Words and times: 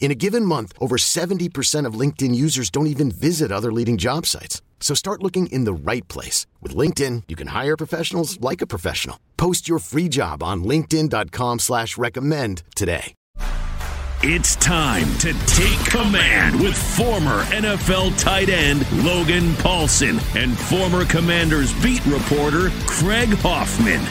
In 0.00 0.10
a 0.10 0.14
given 0.14 0.44
month, 0.44 0.72
over 0.80 0.96
70% 0.96 1.84
of 1.84 2.00
LinkedIn 2.00 2.34
users 2.34 2.70
don't 2.70 2.86
even 2.86 3.10
visit 3.10 3.52
other 3.52 3.70
leading 3.70 3.98
job 3.98 4.24
sites. 4.24 4.62
So 4.80 4.94
start 4.94 5.22
looking 5.22 5.48
in 5.48 5.64
the 5.64 5.92
right 5.92 6.06
place. 6.08 6.46
With 6.62 6.74
LinkedIn, 6.74 7.24
you 7.28 7.36
can 7.36 7.48
hire 7.48 7.76
professionals 7.76 8.40
like 8.40 8.62
a 8.62 8.66
professional. 8.66 9.20
Post 9.36 9.68
your 9.68 9.80
free 9.80 10.08
job 10.08 10.42
on 10.42 10.64
linkedin.com 10.64 11.58
slash 11.58 11.98
recommend 11.98 12.62
today. 12.74 13.14
It's 14.20 14.56
time 14.56 15.06
to 15.18 15.32
take 15.46 15.78
command 15.86 16.60
with 16.60 16.76
former 16.76 17.44
NFL 17.44 18.18
tight 18.18 18.48
end 18.48 18.80
Logan 19.04 19.52
Paulsen 19.62 20.18
and 20.34 20.58
former 20.58 21.04
Commanders 21.04 21.72
beat 21.80 22.04
reporter 22.04 22.70
Craig 22.86 23.28
Hoffman. 23.34 24.04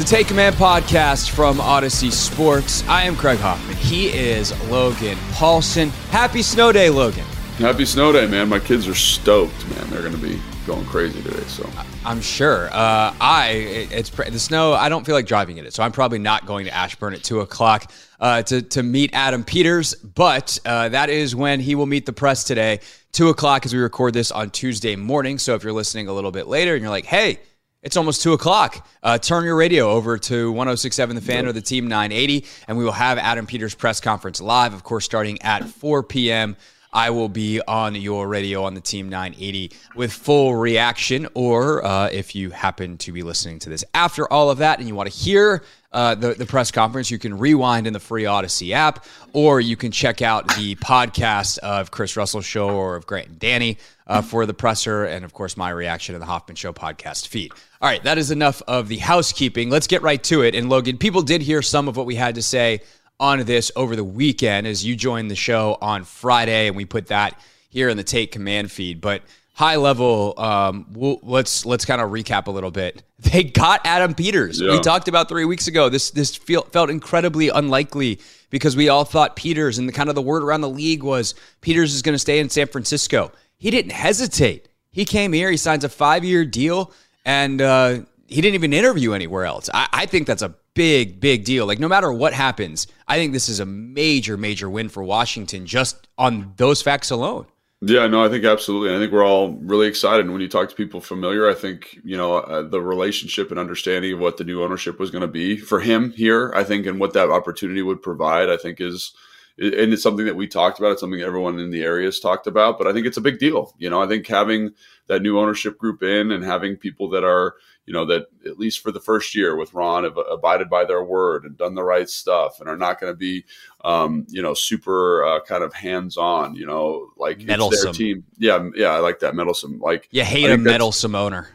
The 0.00 0.06
Take 0.06 0.28
Command 0.28 0.56
podcast 0.56 1.28
from 1.28 1.58
Audacy 1.58 2.10
Sports. 2.10 2.82
I 2.88 3.02
am 3.02 3.14
Craig 3.14 3.38
Hoffman. 3.38 3.76
He 3.76 4.08
is 4.08 4.58
Logan 4.70 5.18
Paulsen. 5.32 5.90
Happy 6.08 6.40
snow 6.40 6.72
day, 6.72 6.88
Logan. 6.88 7.26
Happy 7.58 7.84
snow 7.84 8.10
day, 8.10 8.26
man. 8.26 8.48
My 8.48 8.60
kids 8.60 8.88
are 8.88 8.94
stoked, 8.94 9.68
man. 9.68 9.90
They're 9.90 10.00
going 10.00 10.14
to 10.14 10.18
be 10.18 10.40
going 10.66 10.86
crazy 10.86 11.20
today. 11.22 11.42
So 11.48 11.68
I'm 12.06 12.22
sure. 12.22 12.68
Uh, 12.68 13.14
I 13.20 13.88
it's 13.90 14.08
the 14.08 14.38
snow. 14.38 14.72
I 14.72 14.88
don't 14.88 15.04
feel 15.04 15.14
like 15.14 15.26
driving 15.26 15.58
in 15.58 15.66
it, 15.66 15.74
so 15.74 15.82
I'm 15.82 15.92
probably 15.92 16.18
not 16.18 16.46
going 16.46 16.64
to 16.64 16.74
Ashburn 16.74 17.12
at 17.12 17.22
two 17.22 17.40
o'clock 17.40 17.92
uh, 18.20 18.42
to 18.44 18.62
to 18.62 18.82
meet 18.82 19.10
Adam 19.12 19.44
Peters. 19.44 19.94
But 19.96 20.58
uh, 20.64 20.88
that 20.88 21.10
is 21.10 21.36
when 21.36 21.60
he 21.60 21.74
will 21.74 21.84
meet 21.84 22.06
the 22.06 22.14
press 22.14 22.42
today, 22.42 22.80
two 23.12 23.28
o'clock, 23.28 23.66
as 23.66 23.74
we 23.74 23.80
record 23.80 24.14
this 24.14 24.32
on 24.32 24.48
Tuesday 24.48 24.96
morning. 24.96 25.38
So 25.38 25.56
if 25.56 25.62
you're 25.62 25.74
listening 25.74 26.08
a 26.08 26.14
little 26.14 26.32
bit 26.32 26.46
later 26.46 26.72
and 26.72 26.80
you're 26.80 26.90
like, 26.90 27.04
hey. 27.04 27.40
It's 27.82 27.96
almost 27.96 28.22
two 28.22 28.34
o'clock. 28.34 28.86
Uh, 29.02 29.16
turn 29.16 29.44
your 29.44 29.56
radio 29.56 29.90
over 29.90 30.18
to 30.18 30.52
1067 30.52 31.16
The 31.16 31.22
Fan 31.22 31.46
or 31.46 31.52
the 31.52 31.62
Team 31.62 31.88
980, 31.88 32.44
and 32.68 32.76
we 32.76 32.84
will 32.84 32.92
have 32.92 33.16
Adam 33.16 33.46
Peters' 33.46 33.74
press 33.74 34.02
conference 34.02 34.38
live, 34.38 34.74
of 34.74 34.84
course, 34.84 35.06
starting 35.06 35.40
at 35.40 35.64
4 35.64 36.02
p.m. 36.02 36.56
I 36.92 37.08
will 37.08 37.30
be 37.30 37.62
on 37.66 37.94
your 37.94 38.28
radio 38.28 38.64
on 38.64 38.74
the 38.74 38.82
Team 38.82 39.08
980 39.08 39.72
with 39.94 40.12
full 40.12 40.56
reaction. 40.56 41.26
Or 41.32 41.82
uh, 41.82 42.10
if 42.12 42.34
you 42.34 42.50
happen 42.50 42.98
to 42.98 43.12
be 43.12 43.22
listening 43.22 43.60
to 43.60 43.70
this 43.70 43.82
after 43.94 44.30
all 44.30 44.50
of 44.50 44.58
that 44.58 44.78
and 44.78 44.86
you 44.86 44.94
want 44.94 45.10
to 45.10 45.16
hear 45.16 45.62
uh, 45.92 46.14
the, 46.16 46.34
the 46.34 46.46
press 46.46 46.70
conference, 46.70 47.10
you 47.10 47.18
can 47.18 47.38
rewind 47.38 47.86
in 47.86 47.94
the 47.94 48.00
free 48.00 48.24
Audacy 48.24 48.72
app, 48.72 49.06
or 49.32 49.58
you 49.58 49.76
can 49.76 49.90
check 49.90 50.20
out 50.20 50.48
the 50.56 50.74
podcast 50.76 51.58
of 51.58 51.90
Chris 51.90 52.14
Russell 52.16 52.42
Show 52.42 52.68
or 52.68 52.96
of 52.96 53.06
Grant 53.06 53.28
and 53.28 53.38
Danny 53.38 53.78
uh, 54.10 54.20
for 54.20 54.44
the 54.44 54.52
presser, 54.52 55.04
and 55.04 55.24
of 55.24 55.32
course, 55.32 55.56
my 55.56 55.70
reaction 55.70 56.14
to 56.14 56.18
the 56.18 56.26
Hoffman 56.26 56.56
Show 56.56 56.72
podcast 56.72 57.28
feed. 57.28 57.52
All 57.80 57.88
right, 57.88 58.02
that 58.02 58.18
is 58.18 58.32
enough 58.32 58.60
of 58.66 58.88
the 58.88 58.96
housekeeping. 58.96 59.70
Let's 59.70 59.86
get 59.86 60.02
right 60.02 60.22
to 60.24 60.42
it. 60.42 60.56
And 60.56 60.68
Logan, 60.68 60.98
people 60.98 61.22
did 61.22 61.40
hear 61.40 61.62
some 61.62 61.86
of 61.86 61.96
what 61.96 62.06
we 62.06 62.16
had 62.16 62.34
to 62.34 62.42
say 62.42 62.80
on 63.20 63.44
this 63.44 63.70
over 63.76 63.94
the 63.94 64.02
weekend 64.02 64.66
as 64.66 64.84
you 64.84 64.96
joined 64.96 65.30
the 65.30 65.36
show 65.36 65.78
on 65.80 66.02
Friday, 66.02 66.66
and 66.66 66.74
we 66.74 66.84
put 66.84 67.06
that 67.06 67.40
here 67.68 67.88
in 67.88 67.96
the 67.96 68.02
Take 68.02 68.32
Command 68.32 68.72
feed. 68.72 69.00
But 69.00 69.22
high 69.54 69.76
level, 69.76 70.34
um, 70.38 70.86
we'll, 70.92 71.20
let's 71.22 71.64
let's 71.64 71.84
kind 71.84 72.00
of 72.00 72.10
recap 72.10 72.48
a 72.48 72.50
little 72.50 72.72
bit. 72.72 73.02
They 73.20 73.44
got 73.44 73.82
Adam 73.84 74.14
Peters. 74.14 74.62
Yeah. 74.62 74.72
We 74.72 74.80
talked 74.80 75.06
about 75.06 75.28
three 75.28 75.44
weeks 75.44 75.68
ago. 75.68 75.90
This 75.90 76.10
this 76.10 76.34
feel, 76.34 76.62
felt 76.62 76.88
incredibly 76.88 77.50
unlikely 77.50 78.18
because 78.48 78.74
we 78.74 78.88
all 78.88 79.04
thought 79.04 79.36
Peters, 79.36 79.78
and 79.78 79.86
the 79.86 79.92
kind 79.92 80.08
of 80.08 80.14
the 80.14 80.22
word 80.22 80.42
around 80.42 80.62
the 80.62 80.70
league 80.70 81.02
was 81.02 81.34
Peters 81.60 81.94
is 81.94 82.00
going 82.00 82.14
to 82.14 82.18
stay 82.18 82.40
in 82.40 82.48
San 82.48 82.66
Francisco. 82.66 83.30
He 83.60 83.70
didn't 83.70 83.92
hesitate. 83.92 84.68
He 84.90 85.04
came 85.04 85.34
here. 85.34 85.50
He 85.50 85.58
signs 85.58 85.84
a 85.84 85.88
five 85.88 86.24
year 86.24 86.44
deal 86.46 86.92
and 87.26 87.60
uh, 87.60 88.00
he 88.26 88.40
didn't 88.40 88.54
even 88.54 88.72
interview 88.72 89.12
anywhere 89.12 89.44
else. 89.44 89.68
I, 89.72 89.86
I 89.92 90.06
think 90.06 90.26
that's 90.26 90.42
a 90.42 90.54
big, 90.74 91.20
big 91.20 91.44
deal. 91.44 91.66
Like, 91.66 91.78
no 91.78 91.86
matter 91.86 92.10
what 92.10 92.32
happens, 92.32 92.86
I 93.06 93.16
think 93.16 93.34
this 93.34 93.50
is 93.50 93.60
a 93.60 93.66
major, 93.66 94.38
major 94.38 94.70
win 94.70 94.88
for 94.88 95.04
Washington 95.04 95.66
just 95.66 96.08
on 96.16 96.54
those 96.56 96.80
facts 96.80 97.10
alone. 97.10 97.46
Yeah, 97.82 98.06
no, 98.06 98.24
I 98.24 98.30
think 98.30 98.44
absolutely. 98.44 98.96
I 98.96 98.98
think 98.98 99.12
we're 99.12 99.26
all 99.26 99.52
really 99.52 99.88
excited. 99.88 100.20
And 100.20 100.32
when 100.32 100.40
you 100.40 100.48
talk 100.48 100.70
to 100.70 100.74
people 100.74 101.02
familiar, 101.02 101.48
I 101.48 101.54
think, 101.54 101.98
you 102.02 102.16
know, 102.16 102.36
uh, 102.36 102.62
the 102.62 102.80
relationship 102.80 103.50
and 103.50 103.60
understanding 103.60 104.14
of 104.14 104.20
what 104.20 104.38
the 104.38 104.44
new 104.44 104.62
ownership 104.62 104.98
was 104.98 105.10
going 105.10 105.22
to 105.22 105.28
be 105.28 105.58
for 105.58 105.80
him 105.80 106.12
here, 106.12 106.50
I 106.56 106.64
think, 106.64 106.86
and 106.86 106.98
what 106.98 107.12
that 107.12 107.30
opportunity 107.30 107.82
would 107.82 108.00
provide, 108.00 108.48
I 108.48 108.56
think 108.56 108.80
is 108.80 109.12
and 109.60 109.92
it's 109.92 110.02
something 110.02 110.24
that 110.24 110.36
we 110.36 110.48
talked 110.48 110.78
about. 110.78 110.92
It's 110.92 111.00
something 111.00 111.20
everyone 111.20 111.58
in 111.58 111.70
the 111.70 111.82
area 111.82 112.06
has 112.06 112.18
talked 112.18 112.46
about, 112.46 112.78
but 112.78 112.86
I 112.86 112.94
think 112.94 113.06
it's 113.06 113.18
a 113.18 113.22
big 113.22 113.38
deal. 113.38 113.74
You 113.78 113.90
know, 113.90 114.02
I 114.02 114.06
think 114.06 114.26
having 114.26 114.70
that 115.06 115.20
new 115.20 115.38
ownership 115.38 115.76
group 115.76 116.02
in 116.02 116.30
and 116.30 116.42
having 116.42 116.76
people 116.76 117.10
that 117.10 117.24
are, 117.24 117.56
you 117.84 117.92
know, 117.92 118.06
that 118.06 118.26
at 118.46 118.58
least 118.58 118.80
for 118.80 118.90
the 118.90 119.00
first 119.00 119.34
year 119.34 119.56
with 119.56 119.74
Ron 119.74 120.04
have 120.04 120.18
abided 120.30 120.70
by 120.70 120.86
their 120.86 121.04
word 121.04 121.44
and 121.44 121.58
done 121.58 121.74
the 121.74 121.84
right 121.84 122.08
stuff 122.08 122.60
and 122.60 122.70
are 122.70 122.76
not 122.76 122.98
going 122.98 123.12
to 123.12 123.16
be, 123.16 123.44
um, 123.84 124.26
you 124.30 124.40
know, 124.40 124.54
super 124.54 125.26
uh, 125.26 125.40
kind 125.40 125.62
of 125.62 125.74
hands 125.74 126.16
on, 126.16 126.54
you 126.54 126.64
know, 126.64 127.10
like 127.18 127.40
meddlesome. 127.42 127.74
it's 127.74 127.84
their 127.84 127.92
team. 127.92 128.24
Yeah. 128.38 128.66
Yeah. 128.74 128.92
I 128.92 129.00
like 129.00 129.18
that 129.18 129.34
meddlesome. 129.34 129.78
Like 129.78 130.08
you 130.10 130.24
hate 130.24 130.48
a 130.48 130.56
meddlesome 130.56 131.14
owner. 131.14 131.48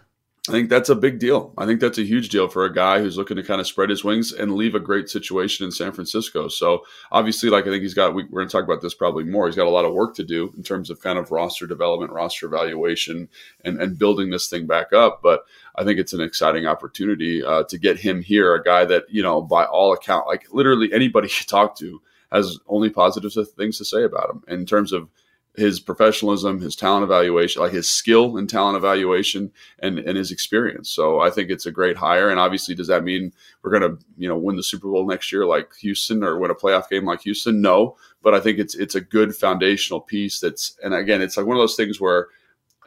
I 0.48 0.52
think 0.52 0.70
that's 0.70 0.90
a 0.90 0.96
big 0.96 1.18
deal. 1.20 1.54
I 1.58 1.66
think 1.66 1.80
that's 1.80 1.98
a 1.98 2.04
huge 2.04 2.30
deal 2.30 2.48
for 2.48 2.66
a 2.66 2.74
guy 2.74 3.00
who's 3.00 3.18
looking 3.18 3.38
to 3.38 3.44
kind 3.44 3.60
of 3.60 3.68
spread 3.68 3.90
his 3.90 4.04
wings 4.04 4.32
and 4.32 4.54
leave 4.54 4.76
a 4.76 4.80
great 4.80 5.10
situation 5.10 5.66
in 5.66 5.72
San 5.72 5.92
Francisco. 5.92 6.48
So 6.48 6.84
obviously, 7.12 7.50
like 7.50 7.66
I 7.66 7.70
think 7.70 7.82
he's 7.82 7.94
got, 7.94 8.14
we, 8.14 8.24
are 8.24 8.28
going 8.28 8.48
to 8.48 8.52
talk 8.52 8.64
about 8.64 8.82
this 8.82 8.94
probably 8.94 9.24
more. 9.24 9.48
He's 9.48 9.56
got 9.56 9.68
a 9.68 9.72
lot 9.72 9.86
of 9.86 9.94
work 9.94 10.14
to 10.16 10.24
do 10.24 10.54
in 10.56 10.62
terms 10.62 10.90
of 10.90 11.02
kind 11.02 11.18
of 11.18 11.32
roster 11.32 11.66
development, 11.66 12.12
roster 12.12 12.46
evaluation, 12.46 13.28
and 13.64 13.82
and 13.82 13.98
building 13.98 14.30
this 14.30 14.48
thing 14.48 14.68
back 14.68 14.94
up. 14.94 15.22
But 15.24 15.46
I 15.76 15.84
think 15.84 16.00
it's 16.00 16.14
an 16.14 16.22
exciting 16.22 16.68
opportunity 16.68 17.44
uh, 17.44 17.64
to 17.64 17.78
get 17.78 18.00
him 18.00 18.22
here, 18.22 18.54
a 18.54 18.64
guy 18.64 18.86
that 18.86 19.06
you 19.10 19.24
know, 19.24 19.42
by 19.42 19.66
all 19.66 19.94
account, 19.94 20.28
like 20.28 20.46
literally 20.52 20.94
anybody 20.94 21.28
you 21.40 21.46
talk 21.46 21.78
to 21.78 22.02
has 22.32 22.60
only 22.68 22.90
positive 22.90 23.34
things 23.52 23.78
to 23.78 23.86
say 23.86 24.04
about 24.04 24.30
him 24.30 24.44
in 24.48 24.66
terms 24.66 24.92
of 24.92 25.10
his 25.58 25.80
professionalism, 25.80 26.60
his 26.60 26.76
talent 26.76 27.04
evaluation, 27.04 27.62
like 27.62 27.72
his 27.72 27.90
skill 27.90 28.38
and 28.38 28.50
talent 28.50 28.78
evaluation 28.78 29.52
and, 29.80 30.00
and 30.00 30.18
his 30.18 30.32
experience. 30.32 30.90
So 30.90 31.22
I 31.22 31.30
think 31.30 31.50
it's 31.50 31.66
a 31.66 31.72
great 31.72 31.98
hire. 31.98 32.30
And 32.30 32.40
obviously, 32.40 32.76
does 32.76 32.88
that 32.88 33.04
mean 33.04 33.32
we're 33.62 33.78
going 33.78 33.98
to, 33.98 34.04
you 34.18 34.28
know, 34.28 34.38
win 34.38 34.56
the 34.56 34.64
Super 34.64 34.90
Bowl 34.90 35.08
next 35.08 35.32
year 35.32 35.46
like 35.46 35.76
Houston 35.78 36.24
or 36.24 36.38
win 36.40 36.52
a 36.52 36.56
playoff 36.56 36.90
game 36.90 37.06
like 37.06 37.22
Houston? 37.22 37.62
No, 37.62 37.96
but 38.22 38.34
I 38.34 38.40
think 38.40 38.60
it's, 38.60 38.76
it's 38.76 38.96
a 38.96 39.02
good 39.02 39.36
foundational 39.36 40.02
piece 40.02 40.40
that's, 40.40 40.78
and 40.84 40.94
again, 40.94 41.22
it's 41.22 41.38
like 41.38 41.46
one 41.46 41.58
of 41.58 41.62
those 41.62 41.76
things 41.76 42.02
where 42.02 42.28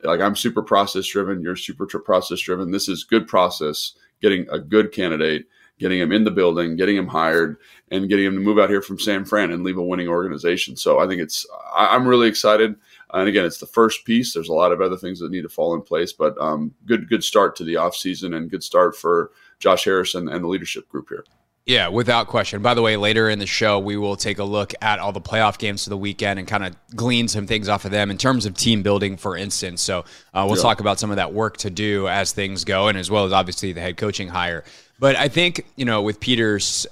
like 0.05 0.21
I'm 0.21 0.37
super 0.37 0.62
process 0.62 1.06
driven, 1.06 1.43
you're 1.43 1.56
super 1.56 1.87
process 1.87 2.41
driven. 2.41 2.71
This 2.71 2.89
is 2.89 3.03
good 3.05 3.27
process, 3.27 3.95
getting 4.21 4.47
a 4.50 4.59
good 4.59 4.93
candidate 4.93 5.47
getting 5.78 6.00
him 6.00 6.12
in 6.12 6.25
the 6.25 6.31
building, 6.31 6.76
getting 6.76 6.97
him 6.97 7.06
hired, 7.06 7.56
and 7.91 8.08
getting 8.08 8.26
him 8.26 8.35
to 8.35 8.41
move 8.41 8.58
out 8.58 8.70
here 8.70 8.82
from 8.82 8.99
San 8.99 9.25
Fran 9.25 9.50
and 9.50 9.64
leave 9.64 9.79
a 9.79 9.82
winning 9.82 10.08
organization. 10.08 10.76
So 10.76 10.99
I 10.99 11.06
think 11.06 11.20
it's 11.20 11.47
I'm 11.75 12.06
really 12.06 12.29
excited. 12.29 12.76
And 13.12 13.29
again, 13.29 13.44
it's 13.44 13.58
the 13.58 13.67
first 13.67 14.05
piece. 14.05 14.35
There's 14.35 14.50
a 14.50 14.55
lot 14.55 14.73
of 14.73 14.81
other 14.81 14.97
things 14.97 15.20
that 15.20 15.31
need 15.31 15.43
to 15.43 15.49
fall 15.49 15.75
in 15.75 15.82
place, 15.82 16.12
but 16.12 16.37
um, 16.38 16.75
good 16.87 17.08
good 17.08 17.25
start 17.25 17.56
to 17.56 17.64
the 17.64 17.75
offseason 17.75 18.37
and 18.37 18.50
good 18.50 18.62
start 18.62 18.97
for 18.97 19.31
Josh 19.58 19.85
Harrison 19.85 20.29
and 20.29 20.44
the 20.44 20.49
leadership 20.49 20.88
group 20.88 21.08
here. 21.08 21.25
Yeah, 21.69 21.88
without 21.88 22.29
question. 22.29 22.62
By 22.62 22.73
the 22.73 22.81
way, 22.81 22.97
later 22.97 23.29
in 23.29 23.38
the 23.38 23.47
show, 23.47 23.79
we 23.79 23.99
will 23.99 24.17
take 24.17 24.38
a 24.38 24.44
look 24.44 24.73
at 24.81 25.00
all 25.00 25.12
the 25.12 25.20
playoff 25.20 25.58
games 25.58 25.85
for 25.85 25.91
the 25.91 25.99
weekend 25.99 26.38
and 26.38 26.49
kind 26.49 26.64
of 26.64 26.75
glean 26.97 27.29
some 27.29 27.47
things 27.47 27.69
off 27.69 27.85
of 27.85 27.91
them 27.91 28.11
in 28.11 28.17
terms 28.17 28.47
of 28.47 28.55
team 28.55 28.82
building, 28.82 29.19
for 29.19 29.37
instance. 29.37 29.82
So 29.82 30.06
uh, 30.32 30.47
we'll 30.49 30.56
yeah. 30.56 30.62
talk 30.62 30.81
about 30.81 30.99
some 30.99 31.11
of 31.11 31.17
that 31.17 31.35
work 31.35 31.58
to 31.58 31.69
do 31.69 32.08
as 32.08 32.32
things 32.32 32.64
go, 32.64 32.88
and 32.88 32.97
as 32.97 33.11
well 33.11 33.26
as 33.26 33.35
obviously 33.35 33.75
the 33.75 33.82
head 33.82 33.99
coaching 33.99 34.29
hire. 34.29 34.64
But 34.99 35.17
I 35.17 35.29
think, 35.29 35.65
you 35.77 35.85
know, 35.85 36.03
with 36.03 36.21
Peters, 36.21 36.87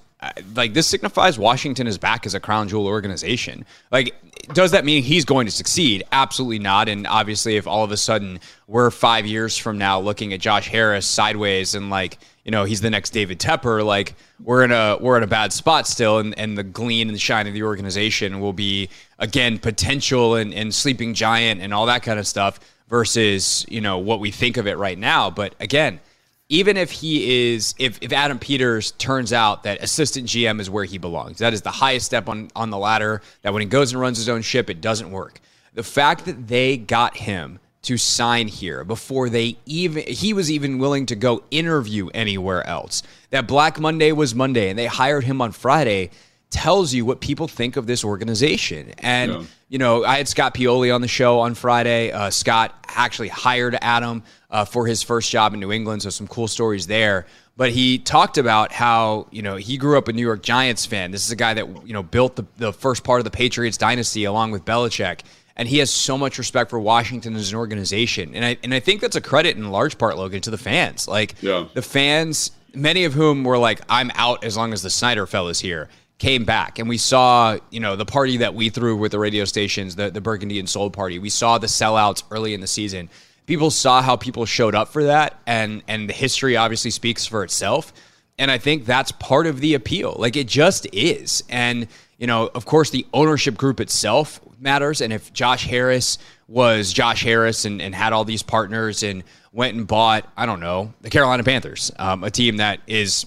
like 0.55 0.75
this 0.75 0.87
signifies 0.87 1.39
Washington 1.39 1.87
is 1.87 1.99
back 1.99 2.27
as 2.27 2.35
a 2.35 2.41
crown 2.41 2.69
jewel 2.69 2.87
organization. 2.87 3.65
Like, 3.91 4.15
does 4.53 4.71
that 4.71 4.85
mean 4.85 5.03
he's 5.03 5.25
going 5.25 5.47
to 5.47 5.53
succeed? 5.53 6.05
Absolutely 6.13 6.59
not. 6.59 6.89
And 6.89 7.07
obviously, 7.07 7.57
if 7.57 7.67
all 7.67 7.85
of 7.85 7.91
a 7.91 7.97
sudden 7.97 8.41
we're 8.67 8.91
five 8.91 9.27
years 9.27 9.59
from 9.59 9.79
now 9.79 10.01
looking 10.01 10.33
at 10.33 10.41
Josh 10.41 10.69
Harris 10.69 11.07
sideways 11.07 11.75
and 11.75 11.91
like, 11.91 12.19
you 12.45 12.51
know, 12.51 12.65
he's 12.65 12.81
the 12.81 12.91
next 12.91 13.11
David 13.11 13.41
Tepper, 13.41 13.85
like 13.85 14.15
we're 14.43 14.63
in 14.63 14.71
a 14.71 14.97
we're 15.01 15.17
in 15.17 15.23
a 15.23 15.29
bad 15.29 15.53
spot 15.53 15.87
still, 15.87 16.19
and, 16.19 16.39
and 16.39 16.57
the 16.57 16.63
gleam 16.63 17.09
and 17.09 17.15
the 17.15 17.21
shine 17.21 17.47
of 17.47 17.55
the 17.55 17.65
organization 17.65 18.41
will 18.41 18.53
be 18.53 18.89
again 19.19 19.59
potential 19.59 20.37
and, 20.37 20.55
and 20.55 20.75
sleeping 20.75 21.13
giant 21.13 21.61
and 21.61 21.75
all 21.75 21.87
that 21.87 22.03
kind 22.03 22.19
of 22.19 22.27
stuff 22.27 22.61
versus 22.89 23.67
you 23.69 23.81
know 23.81 23.99
what 23.99 24.21
we 24.21 24.31
think 24.31 24.57
of 24.57 24.67
it 24.67 24.79
right 24.79 24.99
now. 24.99 25.29
But 25.29 25.55
again 25.59 26.01
even 26.49 26.77
if 26.77 26.91
he 26.91 27.53
is 27.55 27.75
if, 27.79 27.99
if 28.01 28.13
adam 28.13 28.39
peters 28.39 28.93
turns 28.93 29.33
out 29.33 29.65
that 29.65 29.83
assistant 29.83 30.27
gm 30.29 30.61
is 30.61 30.71
where 30.71 30.85
he 30.85 30.99
belongs 30.99 31.39
that 31.39 31.53
is 31.53 31.63
the 31.63 31.71
highest 31.71 32.07
step 32.07 32.29
on, 32.29 32.49
on 32.55 32.71
the 32.71 32.79
ladder 32.79 33.21
that 33.43 33.53
when 33.53 33.63
he 33.63 33.69
goes 33.69 33.93
and 33.93 34.01
runs 34.01 34.19
his 34.19 34.29
own 34.29 34.43
ship 34.43 34.71
it 34.71 34.81
doesn't 34.81 35.11
work. 35.11 35.41
The 35.75 35.83
fact 35.83 36.25
that 36.25 36.49
they 36.49 36.79
got 36.79 37.17
him 37.19 37.59
to 37.83 37.99
sign 37.99 38.49
here 38.49 38.83
before 38.83 39.29
they 39.29 39.59
even 39.67 40.03
he 40.07 40.33
was 40.33 40.51
even 40.51 40.79
willing 40.79 41.07
to 41.07 41.15
go 41.15 41.45
interview 41.51 42.09
anywhere 42.15 42.67
else. 42.67 43.03
That 43.31 43.47
black 43.47 43.79
monday 43.79 44.13
was 44.13 44.35
monday 44.35 44.71
and 44.71 44.79
they 44.79 44.87
hired 44.87 45.25
him 45.25 45.41
on 45.41 45.53
friday 45.53 46.11
tells 46.49 46.95
you 46.95 47.05
what 47.05 47.21
people 47.21 47.49
think 47.49 47.77
of 47.77 47.87
this 47.87 48.05
organization. 48.05 48.93
And 48.99 49.33
yeah. 49.33 49.43
you 49.69 49.79
know 49.79 50.05
i 50.05 50.17
had 50.17 50.29
scott 50.29 50.55
pioli 50.55 50.95
on 50.95 51.01
the 51.01 51.09
show 51.09 51.41
on 51.41 51.55
friday. 51.55 52.11
Uh, 52.11 52.31
scott 52.31 52.75
actually 52.89 53.29
hired 53.29 53.77
adam 53.83 54.23
uh, 54.51 54.65
for 54.65 54.87
his 54.87 55.03
first 55.03 55.31
job 55.31 55.55
in 55.55 55.61
New 55.61 55.73
England. 55.73 56.03
So 56.03 56.11
some 56.11 56.27
cool 56.27 56.49
stories 56.49 56.87
there. 56.87 57.27
But 57.57 57.71
he 57.71 57.99
talked 57.99 58.37
about 58.37 58.73
how 58.73 59.29
you 59.31 59.43
know 59.43 59.57
he 59.57 59.79
grew 59.79 59.97
up 59.97 60.09
a 60.09 60.13
New 60.13 60.23
York 60.23 60.43
Giants 60.43 60.85
fan. 60.85 61.11
This 61.11 61.25
is 61.25 61.31
a 61.31 61.37
guy 61.37 61.55
that 61.55 61.87
you 61.87 61.95
know 61.95 62.03
built 62.03 62.37
the, 62.37 62.45
the 62.59 62.73
first 62.73 63.03
part 63.03 63.21
of 63.21 63.25
the 63.25 63.31
Patriots 63.31 63.79
dynasty 63.79 64.25
along 64.25 64.51
with 64.51 64.65
Belichick, 64.65 65.21
and 65.57 65.67
he 65.67 65.79
has 65.79 65.91
so 65.91 66.19
much 66.19 66.37
respect 66.39 66.69
for 66.69 66.79
Washington 66.79 67.35
as 67.35 67.51
an 67.51 67.59
organization. 67.59 68.35
And 68.35 68.45
I 68.45 68.59
and 68.63 68.75
I 68.75 68.81
think 68.81 69.01
that's 69.01 69.17
a 69.17 69.23
credit 69.23 69.57
in 69.57 69.71
large 69.71 69.97
part, 69.97 70.19
Logan, 70.19 70.43
to 70.43 70.51
the 70.51 70.59
fans. 70.59 71.09
Like 71.09 71.43
yeah. 71.43 71.67
the 71.73 71.83
fans, 71.83 72.51
many 72.75 73.05
of 73.05 73.15
whom 73.15 73.43
were 73.43 73.59
like, 73.59 73.81
"I'm 73.89 74.11
out 74.15 74.45
as 74.45 74.57
long 74.57 74.75
as 74.75 74.83
the 74.83 74.91
Snyder 74.91 75.27
fellas 75.27 75.61
here." 75.61 75.89
came 76.19 76.47
back 76.47 76.79
and 76.79 76.89
we 76.89 76.97
saw 76.97 77.59
you 77.71 77.79
know 77.79 77.95
the 77.95 78.07
party 78.07 78.39
that 78.39 78.55
we 78.55 78.71
threw 78.71 78.97
with 78.97 79.13
the 79.13 79.19
radio 79.19 79.45
stations 79.45 79.97
the, 79.97 80.11
the 80.11 80.21
burgundy 80.21 80.59
and 80.59 80.67
soul 80.67 80.89
party 80.89 81.19
we 81.19 81.29
saw 81.29 81.59
the 81.59 81.67
sellouts 81.67 82.23
early 82.31 82.55
in 82.55 82.63
the 82.63 82.67
season 82.67 83.11
people 83.47 83.71
saw 83.71 84.03
how 84.03 84.17
people 84.17 84.45
showed 84.45 84.75
up 84.75 84.89
for 84.89 85.05
that, 85.05 85.39
and 85.47 85.83
and 85.89 86.09
the 86.09 86.13
history 86.13 86.57
obviously 86.57 86.91
speaks 86.91 87.27
for 87.27 87.45
itself. 87.45 87.93
And 88.39 88.51
I 88.51 88.59
think 88.59 88.85
that's 88.85 89.13
part 89.13 89.47
of 89.47 89.61
the 89.61 89.75
appeal. 89.75 90.15
Like 90.19 90.37
it 90.37 90.47
just 90.47 90.87
is. 90.93 91.43
And 91.49 91.89
you 92.19 92.27
know, 92.27 92.51
of 92.55 92.67
course, 92.67 92.91
the 92.91 93.07
ownership 93.13 93.57
group 93.57 93.81
itself 93.81 94.41
matters. 94.59 95.01
And 95.01 95.13
if 95.13 95.33
Josh 95.33 95.67
Harris 95.67 96.19
was 96.49 96.93
Josh 96.93 97.23
Harris 97.23 97.65
and, 97.65 97.83
and 97.83 97.95
had 97.95 98.13
all 98.13 98.25
these 98.25 98.43
partners 98.43 99.03
and 99.03 99.23
went 99.53 99.77
and 99.77 99.87
bought, 99.87 100.31
I 100.37 100.47
don't 100.47 100.61
know, 100.61 100.93
the 101.01 101.11
Carolina 101.11 101.45
Panthers, 101.45 101.93
um, 101.99 102.25
a 102.25 102.31
team 102.31 102.59
that 102.59 102.81
is 102.87 103.27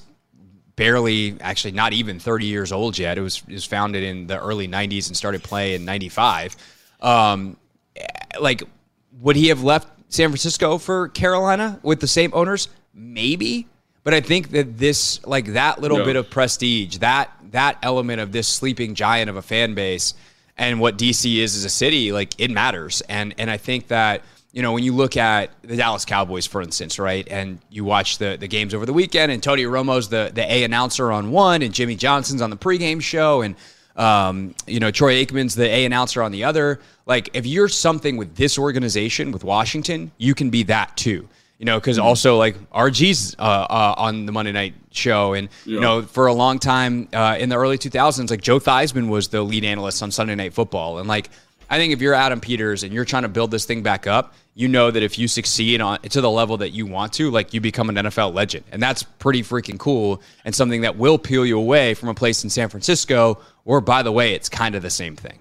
barely, 0.76 1.36
actually 1.42 1.72
not 1.72 1.94
even 1.94 2.20
30 2.20 2.46
years 2.46 2.72
old 2.72 2.98
yet. 2.98 3.18
It 3.18 3.22
was, 3.22 3.44
it 3.48 3.54
was 3.54 3.66
founded 3.66 4.04
in 4.04 4.28
the 4.28 4.40
early 4.40 4.68
90s 4.68 5.08
and 5.08 5.18
started 5.18 5.44
play 5.44 5.76
in 5.76 5.86
95. 5.86 6.56
Um, 7.02 7.58
like, 8.40 8.64
would 9.20 9.36
he 9.36 9.50
have 9.50 9.64
left 9.64 9.88
San 10.10 10.30
Francisco 10.30 10.78
for 10.78 11.08
Carolina 11.10 11.80
with 11.84 12.02
the 12.02 12.08
same 12.08 12.32
owners? 12.34 12.68
Maybe. 12.94 13.68
But 14.04 14.14
I 14.14 14.22
think 14.22 14.52
that 14.52 14.78
this, 14.78 15.26
like 15.26 15.54
that 15.54 15.82
little 15.82 16.04
bit 16.04 16.16
of 16.16 16.30
prestige, 16.30 16.98
that 16.98 17.32
that 17.52 17.78
element 17.82 18.22
of 18.22 18.32
this 18.32 18.48
sleeping 18.48 18.96
giant 18.96 19.30
of 19.30 19.36
a 19.36 19.42
fan 19.42 19.74
base, 19.74 20.14
and 20.58 20.80
what 20.80 20.98
DC 20.98 21.38
is 21.38 21.56
as 21.56 21.64
a 21.64 21.70
city, 21.70 22.12
like 22.12 22.40
it 22.40 22.50
matters. 22.50 23.02
And 23.02 23.36
and 23.38 23.52
I 23.52 23.58
think 23.58 23.88
that 23.90 24.24
you 24.52 24.62
know 24.62 24.74
when 24.74 24.84
you 24.84 24.96
look 24.96 25.16
at 25.18 25.52
the 25.62 25.76
Dallas 25.76 26.06
Cowboys, 26.06 26.48
for 26.48 26.62
instance, 26.62 26.98
right, 26.98 27.28
and 27.30 27.60
you 27.70 27.84
watch 27.84 28.18
the 28.18 28.38
the 28.40 28.48
games 28.48 28.74
over 28.74 28.86
the 28.86 28.94
weekend, 28.94 29.32
and 29.32 29.44
Tony 29.44 29.66
Romo's 29.66 30.10
the 30.10 30.32
the 30.34 30.52
A 30.52 30.64
announcer 30.64 31.12
on 31.12 31.32
one, 31.32 31.62
and 31.62 31.74
Jimmy 31.74 31.96
Johnson's 31.96 32.42
on 32.42 32.50
the 32.50 32.58
pregame 32.58 33.02
show, 33.02 33.42
and 33.42 33.56
um, 33.96 34.56
you 34.66 34.80
know, 34.80 34.92
Troy 34.92 35.24
Aikman's 35.24 35.56
the 35.56 35.70
A 35.70 35.86
announcer 35.86 36.24
on 36.24 36.32
the 36.32 36.46
other. 36.46 36.80
Like, 37.10 37.32
if 37.34 37.46
you're 37.46 37.68
something 37.68 38.18
with 38.18 38.36
this 38.36 38.60
organization, 38.60 39.32
with 39.32 39.44
Washington, 39.44 40.12
you 40.18 40.36
can 40.36 40.52
be 40.52 40.64
that 40.64 40.96
too. 40.96 41.28
You 41.58 41.66
know, 41.66 41.78
because 41.78 41.98
mm-hmm. 41.98 42.08
also 42.08 42.38
like 42.38 42.56
RG's 42.70 43.36
uh, 43.38 43.42
uh, 43.42 43.96
on 43.98 44.26
the 44.26 44.32
Monday 44.32 44.54
night 44.54 44.76
show, 44.92 45.34
and 45.34 45.50
yeah. 45.66 45.74
you 45.74 45.80
know, 45.82 46.02
for 46.04 46.28
a 46.28 46.34
long 46.34 46.58
time 46.60 47.10
uh, 47.12 47.36
in 47.38 47.50
the 47.50 47.58
early 47.58 47.78
2000s, 47.78 48.30
like 48.30 48.40
Joe 48.40 48.60
Theismann 48.60 49.10
was 49.10 49.28
the 49.28 49.42
lead 49.42 49.66
analyst 49.66 50.02
on 50.02 50.12
Sunday 50.12 50.36
Night 50.36 50.54
Football, 50.54 51.00
and 51.00 51.10
like 51.10 51.30
I 51.70 51.78
think 51.78 51.94
if 51.94 52.02
you're 52.02 52.14
Adam 52.14 52.40
Peters 52.40 52.84
and 52.84 52.94
you're 52.94 53.06
trying 53.06 53.24
to 53.24 53.30
build 53.30 53.52
this 53.52 53.66
thing 53.66 53.84
back 53.84 54.08
up, 54.08 54.34
you 54.56 54.68
know 54.68 54.90
that 54.90 55.04
if 55.04 55.20
you 55.20 55.28
succeed 55.28 55.82
on 55.82 56.00
to 56.02 56.20
the 56.20 56.30
level 56.30 56.58
that 56.58 56.72
you 56.72 56.86
want 56.88 57.14
to, 57.14 57.30
like 57.30 57.54
you 57.54 57.62
become 57.62 57.90
an 57.90 57.96
NFL 57.96 58.34
legend. 58.34 58.66
And 58.72 58.82
that's 58.82 59.04
pretty 59.04 59.44
freaking 59.44 59.78
cool 59.78 60.22
and 60.46 60.54
something 60.54 60.82
that 60.82 60.98
will 60.98 61.18
peel 61.18 61.46
you 61.46 61.60
away 61.60 61.94
from 61.94 62.10
a 62.10 62.14
place 62.14 62.44
in 62.44 62.50
San 62.50 62.70
Francisco 62.70 63.40
or 63.66 63.82
by 63.82 64.02
the 64.02 64.12
way, 64.12 64.34
it's 64.34 64.50
kind 64.50 64.74
of 64.74 64.82
the 64.82 64.90
same 64.90 65.16
thing. 65.16 65.38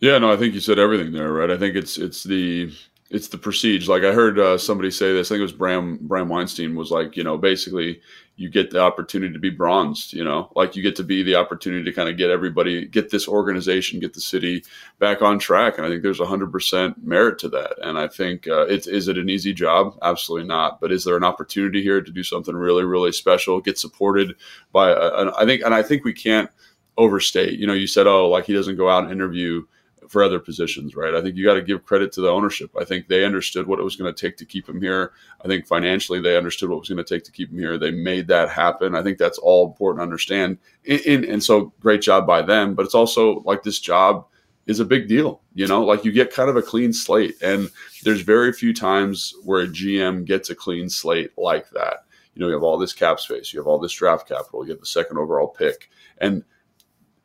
Yeah, 0.00 0.18
no, 0.18 0.32
I 0.32 0.36
think 0.36 0.54
you 0.54 0.60
said 0.60 0.78
everything 0.78 1.12
there, 1.12 1.32
right? 1.32 1.50
I 1.50 1.58
think 1.58 1.74
it's 1.74 1.98
it's 1.98 2.22
the 2.22 2.72
it's 3.10 3.28
the 3.28 3.38
prestige. 3.38 3.88
Like 3.88 4.04
I 4.04 4.12
heard 4.12 4.38
uh, 4.38 4.56
somebody 4.56 4.90
say 4.90 5.12
this. 5.12 5.28
I 5.28 5.34
think 5.34 5.40
it 5.40 5.42
was 5.42 5.52
Bram 5.52 5.98
Bram 6.02 6.28
Weinstein 6.28 6.76
was 6.76 6.90
like, 6.92 7.16
you 7.16 7.24
know, 7.24 7.36
basically 7.36 8.00
you 8.36 8.48
get 8.48 8.70
the 8.70 8.80
opportunity 8.80 9.32
to 9.32 9.40
be 9.40 9.50
bronzed. 9.50 10.12
You 10.12 10.22
know, 10.22 10.52
like 10.54 10.76
you 10.76 10.84
get 10.84 10.94
to 10.96 11.02
be 11.02 11.24
the 11.24 11.34
opportunity 11.34 11.82
to 11.82 11.92
kind 11.92 12.08
of 12.08 12.16
get 12.16 12.30
everybody, 12.30 12.86
get 12.86 13.10
this 13.10 13.26
organization, 13.26 13.98
get 13.98 14.14
the 14.14 14.20
city 14.20 14.62
back 15.00 15.20
on 15.20 15.40
track. 15.40 15.78
And 15.78 15.86
I 15.86 15.90
think 15.90 16.04
there's 16.04 16.20
hundred 16.20 16.52
percent 16.52 17.04
merit 17.04 17.40
to 17.40 17.48
that. 17.48 17.74
And 17.82 17.98
I 17.98 18.06
think 18.06 18.46
uh, 18.46 18.66
it's 18.66 18.86
is 18.86 19.08
it 19.08 19.18
an 19.18 19.28
easy 19.28 19.52
job? 19.52 19.98
Absolutely 20.02 20.46
not. 20.46 20.80
But 20.80 20.92
is 20.92 21.02
there 21.02 21.16
an 21.16 21.24
opportunity 21.24 21.82
here 21.82 22.00
to 22.00 22.12
do 22.12 22.22
something 22.22 22.54
really 22.54 22.84
really 22.84 23.10
special? 23.10 23.60
Get 23.60 23.78
supported 23.80 24.36
by. 24.70 24.90
A, 24.90 25.32
I 25.36 25.44
think, 25.44 25.62
and 25.64 25.74
I 25.74 25.82
think 25.82 26.04
we 26.04 26.12
can't 26.12 26.50
overstate. 26.96 27.58
You 27.58 27.66
know, 27.66 27.72
you 27.72 27.88
said, 27.88 28.06
oh, 28.06 28.28
like 28.28 28.44
he 28.44 28.52
doesn't 28.52 28.76
go 28.76 28.88
out 28.88 29.02
and 29.02 29.12
interview 29.12 29.64
for 30.08 30.22
other 30.22 30.38
positions, 30.38 30.96
right? 30.96 31.14
I 31.14 31.20
think 31.20 31.36
you 31.36 31.44
got 31.44 31.54
to 31.54 31.62
give 31.62 31.84
credit 31.84 32.12
to 32.12 32.20
the 32.20 32.30
ownership. 32.30 32.70
I 32.78 32.84
think 32.84 33.08
they 33.08 33.24
understood 33.24 33.66
what 33.66 33.78
it 33.78 33.82
was 33.82 33.96
going 33.96 34.12
to 34.12 34.20
take 34.20 34.36
to 34.38 34.44
keep 34.44 34.68
him 34.68 34.80
here. 34.80 35.12
I 35.44 35.48
think 35.48 35.66
financially 35.66 36.20
they 36.20 36.36
understood 36.36 36.70
what 36.70 36.76
it 36.76 36.80
was 36.80 36.88
going 36.88 37.04
to 37.04 37.14
take 37.14 37.24
to 37.24 37.32
keep 37.32 37.50
him 37.50 37.58
here. 37.58 37.78
They 37.78 37.90
made 37.90 38.28
that 38.28 38.48
happen. 38.48 38.94
I 38.94 39.02
think 39.02 39.18
that's 39.18 39.38
all 39.38 39.66
important 39.66 40.00
to 40.00 40.04
understand. 40.04 40.58
In, 40.84 40.98
in, 41.00 41.24
and 41.30 41.44
so 41.44 41.72
great 41.80 42.02
job 42.02 42.26
by 42.26 42.42
them. 42.42 42.74
But 42.74 42.86
it's 42.86 42.94
also 42.94 43.40
like 43.40 43.62
this 43.62 43.80
job 43.80 44.26
is 44.66 44.80
a 44.80 44.84
big 44.84 45.08
deal. 45.08 45.42
You 45.54 45.66
know, 45.66 45.84
like 45.84 46.04
you 46.04 46.12
get 46.12 46.32
kind 46.32 46.50
of 46.50 46.56
a 46.56 46.62
clean 46.62 46.92
slate. 46.92 47.34
And 47.42 47.70
there's 48.04 48.22
very 48.22 48.52
few 48.52 48.72
times 48.72 49.34
where 49.44 49.62
a 49.62 49.68
GM 49.68 50.24
gets 50.24 50.50
a 50.50 50.54
clean 50.54 50.88
slate 50.88 51.36
like 51.36 51.68
that. 51.70 52.04
You 52.34 52.40
know, 52.40 52.46
you 52.48 52.54
have 52.54 52.62
all 52.62 52.78
this 52.78 52.92
cap 52.92 53.18
space, 53.18 53.52
you 53.52 53.58
have 53.58 53.66
all 53.66 53.80
this 53.80 53.92
draft 53.92 54.28
capital, 54.28 54.64
you 54.64 54.70
have 54.70 54.80
the 54.80 54.86
second 54.86 55.18
overall 55.18 55.48
pick. 55.48 55.90
And 56.18 56.44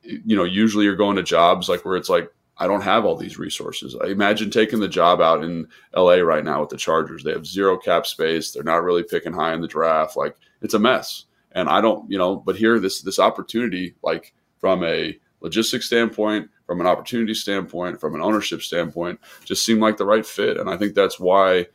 you 0.03 0.35
know, 0.35 0.43
usually 0.43 0.85
you're 0.85 0.95
going 0.95 1.15
to 1.15 1.23
jobs 1.23 1.69
like 1.69 1.85
where 1.85 1.95
it's 1.95 2.09
like 2.09 2.29
I 2.57 2.67
don't 2.67 2.81
have 2.81 3.03
all 3.03 3.15
these 3.15 3.39
resources. 3.39 3.95
I 3.95 4.07
imagine 4.07 4.51
taking 4.51 4.79
the 4.79 4.87
job 4.87 5.21
out 5.21 5.43
in 5.43 5.67
LA 5.95 6.15
right 6.17 6.43
now 6.43 6.61
with 6.61 6.69
the 6.69 6.77
Chargers. 6.77 7.23
They 7.23 7.31
have 7.31 7.47
zero 7.47 7.77
cap 7.77 8.05
space. 8.05 8.51
They're 8.51 8.63
not 8.63 8.83
really 8.83 9.03
picking 9.03 9.33
high 9.33 9.53
in 9.53 9.61
the 9.61 9.67
draft. 9.67 10.15
Like 10.15 10.35
it's 10.61 10.75
a 10.75 10.79
mess. 10.79 11.25
And 11.53 11.67
I 11.67 11.81
don't, 11.81 12.09
you 12.09 12.17
know, 12.17 12.35
but 12.35 12.55
here 12.55 12.79
this 12.79 13.01
this 13.01 13.19
opportunity, 13.19 13.95
like 14.03 14.33
from 14.59 14.83
a 14.83 15.17
logistics 15.41 15.87
standpoint, 15.87 16.49
from 16.65 16.79
an 16.79 16.87
opportunity 16.87 17.33
standpoint, 17.33 17.99
from 17.99 18.15
an 18.15 18.21
ownership 18.21 18.61
standpoint, 18.61 19.19
just 19.45 19.65
seemed 19.65 19.81
like 19.81 19.97
the 19.97 20.05
right 20.05 20.25
fit. 20.25 20.57
And 20.57 20.69
I 20.69 20.77
think 20.77 20.93
that's 20.93 21.19
why, 21.19 21.67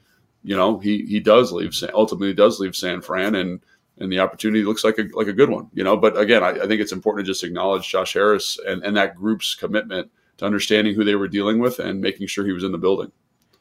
you 0.45 0.57
know, 0.57 0.79
he 0.79 1.05
he 1.07 1.21
does 1.21 1.53
leave 1.53 1.75
ultimately 1.93 2.35
does 2.35 2.61
leave 2.61 2.77
San 2.77 3.01
Fran 3.01 3.35
and 3.35 3.61
and 3.99 4.13
the 4.13 4.21
opportunity 4.21 4.63
looks 4.65 4.85
like 4.85 4.99
a 4.99 5.07
like 5.13 5.27
a 5.27 5.33
good 5.33 5.51
one, 5.51 5.69
you 5.75 5.83
know. 5.83 5.97
But 5.97 6.17
again, 6.17 6.45
I, 6.45 6.51
I 6.51 6.67
think 6.67 6.81
it's 6.81 6.93
important 6.93 7.27
to 7.27 7.33
just 7.33 7.45
acknowledge 7.45 7.89
Josh 7.89 8.15
Harris 8.15 8.59
and, 8.65 8.83
and 8.85 8.97
that 8.97 9.17
group's 9.17 9.57
commitment 9.57 10.11
to 10.39 10.45
understanding 10.45 10.95
who 10.95 11.05
they 11.05 11.15
were 11.15 11.29
dealing 11.29 11.59
with 11.59 11.79
and 11.79 12.01
making 12.01 12.27
sure 12.27 12.45
he 12.45 12.53
was 12.53 12.65
in 12.65 12.73
the 12.73 12.79
building. 12.79 13.13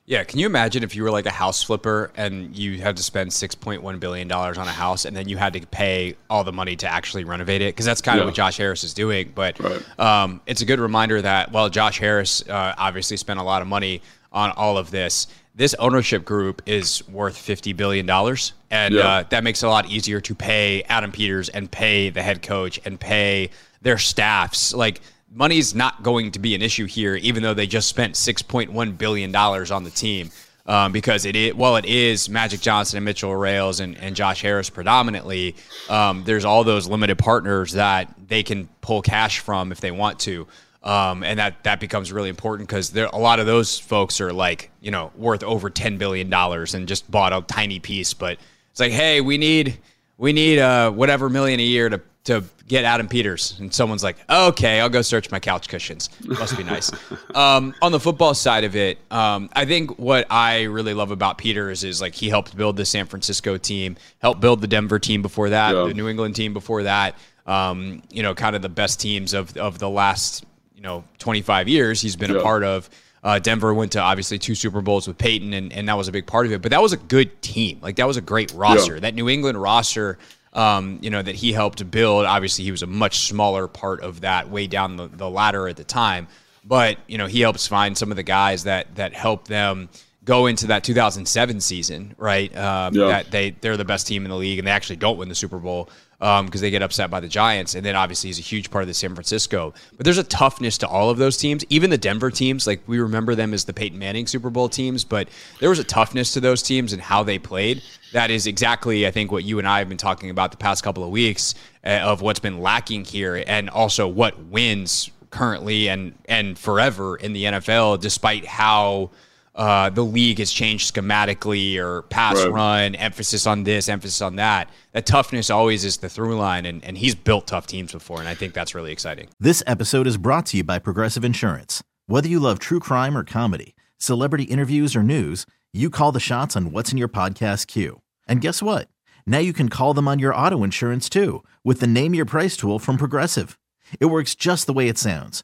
Yeah, 0.06 0.24
can 0.24 0.40
you 0.40 0.46
imagine 0.46 0.84
if 0.84 0.96
you 0.96 1.04
were 1.04 1.12
like 1.12 1.26
a 1.26 1.32
house 1.32 1.62
flipper 1.62 2.12
and 2.16 2.56
you 2.56 2.80
had 2.80 2.96
to 2.96 3.04
spend 3.04 3.34
six 3.34 3.56
point 3.56 3.84
one 3.84 4.00
billion 4.00 4.30
dollars 4.30 4.58
on 4.58 4.66
a 4.66 4.72
house, 4.72 5.04
and 5.04 5.14
then 5.14 5.28
you 5.28 5.36
had 5.36 5.52
to 5.52 5.68
pay 5.68 6.16
all 6.30 6.46
the 6.46 6.54
money 6.54 6.78
to 6.78 6.88
actually 6.88 7.26
renovate 7.26 7.62
it? 7.62 7.76
Because 7.76 7.86
that's 7.86 8.00
kind 8.00 8.16
yeah. 8.16 8.22
of 8.22 8.28
what 8.28 8.34
Josh 8.34 8.56
Harris 8.56 8.86
is 8.86 8.94
doing. 8.94 9.34
But 9.36 9.60
right. 9.60 10.00
um, 10.00 10.40
it's 10.46 10.62
a 10.62 10.66
good 10.66 10.80
reminder 10.80 11.22
that 11.22 11.52
while 11.52 11.68
Josh 11.68 12.00
Harris 12.00 12.42
uh, 12.48 12.74
obviously 12.78 13.18
spent 13.18 13.38
a 13.38 13.44
lot 13.44 13.62
of 13.62 13.68
money 13.68 14.02
on 14.32 14.52
all 14.52 14.78
of 14.78 14.92
this, 14.92 15.28
this 15.56 15.74
ownership 15.74 16.24
group 16.24 16.62
is 16.66 17.06
worth 17.10 17.38
fifty 17.38 17.74
billion 17.74 18.06
dollars, 18.06 18.54
and 18.72 18.94
yeah. 18.94 19.02
uh, 19.02 19.24
that 19.24 19.44
makes 19.44 19.62
it 19.62 19.66
a 19.66 19.70
lot 19.70 19.90
easier 19.90 20.22
to 20.22 20.34
pay 20.34 20.84
Adam 20.84 21.12
Peters 21.12 21.50
and 21.50 21.70
pay 21.70 22.12
the 22.12 22.22
head 22.22 22.42
coach 22.42 22.80
and 22.86 22.98
pay 22.98 23.50
their 23.82 23.98
staffs. 23.98 24.74
Like 24.74 25.02
money's 25.32 25.76
not 25.76 26.04
going 26.04 26.32
to 26.32 26.40
be 26.40 26.56
an 26.56 26.62
issue 26.62 26.86
here, 26.86 27.16
even 27.16 27.44
though 27.44 27.54
they 27.54 27.68
just 27.68 27.88
spent 27.88 28.16
$6.1 28.16 28.98
billion 28.98 29.36
on 29.36 29.84
the 29.84 29.90
team. 29.90 30.30
um, 30.68 30.92
because 30.92 31.26
it 31.26 31.36
is, 31.36 31.54
well, 31.54 31.78
it 31.78 31.86
is 31.86 32.30
Magic 32.30 32.60
Johnson 32.60 32.98
and 32.98 33.06
Mitchell 33.06 33.34
Rales 33.36 33.80
and, 33.80 33.98
and 33.98 34.16
Josh 34.16 34.42
Harris 34.42 34.70
predominantly. 34.70 35.56
Um, 35.90 36.24
there's 36.26 36.44
all 36.44 36.64
those 36.64 36.88
limited 36.88 37.18
partners 37.18 37.74
that 37.74 38.14
they 38.28 38.44
can 38.44 38.68
pull 38.82 39.02
cash 39.02 39.40
from 39.40 39.72
if 39.72 39.80
they 39.80 39.92
want 39.92 40.20
to. 40.22 40.46
Um, 40.84 41.24
and 41.24 41.40
that 41.40 41.64
that 41.64 41.80
becomes 41.80 42.14
really 42.14 42.30
important 42.30 42.70
because 42.70 42.92
there 42.92 43.08
a 43.08 43.18
lot 43.18 43.40
of 43.40 43.46
those 43.46 43.78
folks 43.78 44.22
are 44.22 44.32
like 44.32 44.72
you 44.80 44.92
know 44.92 45.12
worth 45.18 45.44
over 45.44 45.70
ten 45.70 45.98
billion 45.98 46.30
dollars 46.30 46.76
and 46.76 46.88
just 46.88 47.10
bought 47.12 47.34
a 47.34 47.42
tiny 47.42 47.80
piece, 47.80 48.14
but 48.14 48.38
it's 48.72 48.80
like, 48.80 48.94
hey, 48.94 49.20
we 49.20 49.38
need 49.38 49.80
we 50.18 50.32
need 50.34 50.60
uh, 50.60 50.92
whatever 50.92 51.30
million 51.30 51.60
a 51.60 51.64
year 51.64 51.90
to 51.90 52.00
to 52.28 52.44
get 52.68 52.84
Adam 52.84 53.08
Peters. 53.08 53.58
And 53.60 53.74
someone's 53.74 54.04
like, 54.04 54.18
okay, 54.30 54.82
I'll 54.82 54.90
go 54.90 55.02
search 55.02 55.32
my 55.32 55.40
couch 55.40 55.70
cushions. 55.70 56.10
Must 56.26 56.58
be 56.58 56.64
nice. 56.64 56.92
um, 57.36 57.74
on 57.82 57.92
the 57.92 58.00
football 58.00 58.34
side 58.34 58.66
of 58.66 58.76
it, 58.76 59.00
um, 59.10 59.50
I 59.54 59.66
think 59.66 59.98
what 59.98 60.28
I 60.30 60.64
really 60.64 60.94
love 60.94 61.12
about 61.12 61.38
Peters 61.38 61.84
is 61.84 62.02
like 62.02 62.14
he 62.14 62.30
helped 62.30 62.56
build 62.56 62.76
the 62.76 62.86
San 62.86 63.06
Francisco 63.06 63.58
team, 63.58 63.96
helped 64.20 64.42
build 64.42 64.62
the 64.62 64.68
Denver 64.68 65.00
team 65.00 65.22
before 65.22 65.50
that, 65.50 65.74
yeah. 65.74 65.86
the 65.86 65.94
New 65.94 66.10
England 66.10 66.36
team 66.36 66.54
before 66.54 66.84
that. 66.84 67.16
Um, 67.46 68.04
you 68.12 68.24
know, 68.24 68.36
kind 68.36 68.58
of 68.58 68.62
the 68.62 68.70
best 68.70 69.00
teams 69.00 69.34
of 69.34 69.56
of 69.56 69.80
the 69.80 69.90
last 69.90 70.46
you 70.76 70.82
know 70.82 71.06
25 71.20 71.70
years 71.70 72.02
he's 72.02 72.18
been 72.18 72.32
yeah. 72.32 72.40
a 72.40 72.44
part 72.44 72.64
of. 72.64 72.90
Uh, 73.24 73.40
Denver 73.40 73.74
went 73.74 73.94
to 73.94 74.00
obviously 74.00 74.38
two 74.38 74.54
Super 74.54 74.80
Bowls 74.80 75.08
with 75.08 75.18
Peyton, 75.18 75.54
and, 75.54 75.74
and 75.74 75.90
that 75.90 75.98
was 75.98 76.08
a 76.08 76.12
big 76.12 76.28
part 76.28 76.46
of 76.46 76.52
it. 76.52 76.62
But 76.62 76.72
that 76.72 76.82
was 76.82 76.94
a 76.94 76.98
good 76.98 77.42
team. 77.42 77.80
Like 77.82 77.96
that 77.96 78.08
was 78.08 78.16
a 78.16 78.22
great 78.22 78.54
roster. 78.54 78.96
Yeah. 78.96 79.00
That 79.02 79.16
New 79.16 79.28
England 79.28 79.60
roster 79.62 80.18
um, 80.54 81.00
you 81.02 81.10
know, 81.10 81.22
that 81.22 81.36
he 81.36 81.54
helped 81.54 81.90
build. 81.92 82.26
Obviously, 82.26 82.64
he 82.64 82.72
was 82.72 82.84
a 82.84 82.88
much 82.88 83.28
smaller 83.28 83.68
part 83.68 84.02
of 84.02 84.22
that, 84.22 84.50
way 84.50 84.68
down 84.68 84.98
the, 84.98 85.08
the 85.08 85.30
ladder 85.30 85.68
at 85.68 85.78
the 85.78 85.84
time. 85.84 86.28
But 86.64 86.98
you 87.08 87.18
know, 87.18 87.28
he 87.28 87.42
helps 87.42 87.68
find 87.68 87.98
some 87.98 88.12
of 88.12 88.18
the 88.18 88.24
guys 88.24 88.64
that 88.66 88.96
that 88.96 89.14
help 89.14 89.48
them 89.48 89.90
go 90.26 90.46
into 90.46 90.68
that 90.68 90.84
2007 90.84 91.62
season, 91.62 92.14
right? 92.18 92.56
Um, 92.56 92.94
yeah. 92.94 93.08
That 93.08 93.32
they 93.32 93.52
they're 93.52 93.78
the 93.78 93.86
best 93.86 94.08
team 94.08 94.26
in 94.26 94.30
the 94.30 94.36
league, 94.36 94.60
and 94.60 94.68
they 94.68 94.72
actually 94.72 94.98
don't 94.98 95.18
win 95.18 95.30
the 95.30 95.36
Super 95.36 95.58
Bowl 95.60 95.90
because 96.20 96.40
um, 96.40 96.50
they 96.50 96.72
get 96.72 96.82
upset 96.82 97.12
by 97.12 97.20
the 97.20 97.28
Giants. 97.28 97.76
And 97.76 97.86
then 97.86 97.96
obviously 97.96 98.30
he's 98.30 98.40
a 98.40 98.44
huge 98.44 98.72
part 98.72 98.82
of 98.82 98.88
the 98.88 98.94
San 98.94 99.14
Francisco. 99.14 99.74
But 99.96 100.04
there's 100.04 100.18
a 100.18 100.24
toughness 100.24 100.78
to 100.80 100.88
all 100.88 101.12
of 101.12 101.18
those 101.18 101.38
teams, 101.38 101.64
even 101.70 101.92
the 101.92 101.98
Denver 101.98 102.32
teams. 102.32 102.66
Like 102.66 102.82
we 102.88 103.00
remember 103.00 103.36
them 103.36 103.54
as 103.54 103.66
the 103.66 103.74
Peyton 103.74 104.00
Manning 104.00 104.26
Super 104.26 104.50
Bowl 104.50 104.68
teams, 104.68 105.04
but 105.04 105.30
there 105.60 105.70
was 105.70 105.78
a 105.78 105.84
toughness 105.84 106.34
to 106.34 106.40
those 106.40 106.64
teams 106.64 106.92
and 106.92 107.02
how 107.02 107.22
they 107.22 107.38
played. 107.38 107.84
That 108.14 108.32
is 108.32 108.48
exactly, 108.48 109.06
I 109.06 109.12
think, 109.12 109.32
what 109.32 109.44
you 109.44 109.60
and 109.60 109.68
I 109.68 109.80
have 109.80 109.90
been 109.90 109.98
talking 109.98 110.30
about 110.32 110.52
the 110.52 110.58
past 110.58 110.84
couple 110.84 111.04
of 111.04 111.12
weeks 111.12 111.54
uh, 111.86 112.00
of 112.02 112.22
what's 112.22 112.40
been 112.40 112.62
lacking 112.62 113.06
here, 113.06 113.44
and 113.46 113.70
also 113.70 114.08
what 114.08 114.40
wins 114.46 115.12
currently 115.30 115.90
and 115.90 116.14
and 116.26 116.58
forever 116.58 117.18
in 117.18 117.34
the 117.34 117.44
NFL, 117.44 118.00
despite 118.00 118.46
how 118.46 119.12
uh, 119.58 119.90
the 119.90 120.06
league 120.06 120.38
has 120.38 120.52
changed 120.52 120.94
schematically 120.94 121.78
or 121.78 122.04
pass 122.04 122.38
right. 122.38 122.52
run, 122.52 122.96
emphasis 122.96 123.48
on 123.48 123.64
this, 123.64 123.90
emphasis 123.90 124.22
on 124.22 124.36
that. 124.36 124.70
That 124.94 125.08
toughness 125.08 125.50
always 125.50 125.84
is 125.84 125.98
the 125.98 126.10
through 126.10 126.38
line, 126.38 126.66
and, 126.66 126.86
and 126.86 126.98
he's 126.98 127.16
built 127.16 127.48
tough 127.48 127.66
teams 127.66 127.92
before, 127.92 128.20
and 128.20 128.30
I 128.30 128.36
think 128.36 128.54
that's 128.54 128.76
really 128.76 128.92
exciting. 128.92 129.30
This 129.40 129.64
episode 129.66 130.06
is 130.06 130.18
brought 130.18 130.46
to 130.48 130.58
you 130.58 130.64
by 130.64 130.78
Progressive 130.78 131.26
Insurance. 131.26 131.84
Whether 132.06 132.30
you 132.30 132.40
love 132.40 132.60
true 132.60 132.80
crime 132.80 133.18
or 133.18 133.24
comedy, 133.24 133.76
celebrity 133.98 134.44
interviews 134.44 134.96
or 134.96 135.02
news, 135.02 135.46
you 135.74 135.90
call 135.90 136.12
the 136.12 136.20
shots 136.20 136.56
on 136.56 136.72
what's 136.72 136.92
in 136.92 136.98
your 136.98 137.10
podcast 137.10 137.68
queue. 137.68 138.02
And 138.28 138.42
guess 138.42 138.62
what? 138.62 138.88
Now 139.26 139.40
you 139.40 139.54
can 139.54 139.70
call 139.70 139.94
them 139.94 140.08
on 140.08 140.20
your 140.20 140.34
auto 140.34 140.64
insurance 140.64 141.10
too 141.10 141.44
with 141.64 141.80
the 141.80 141.88
Name 141.88 142.14
Your 142.14 142.26
Price 142.26 142.56
tool 142.56 142.80
from 142.80 142.98
Progressive. 142.98 143.58
It 144.00 144.06
works 144.06 144.36
just 144.36 144.68
the 144.68 144.74
way 144.74 144.88
it 144.88 144.98
sounds 144.98 145.44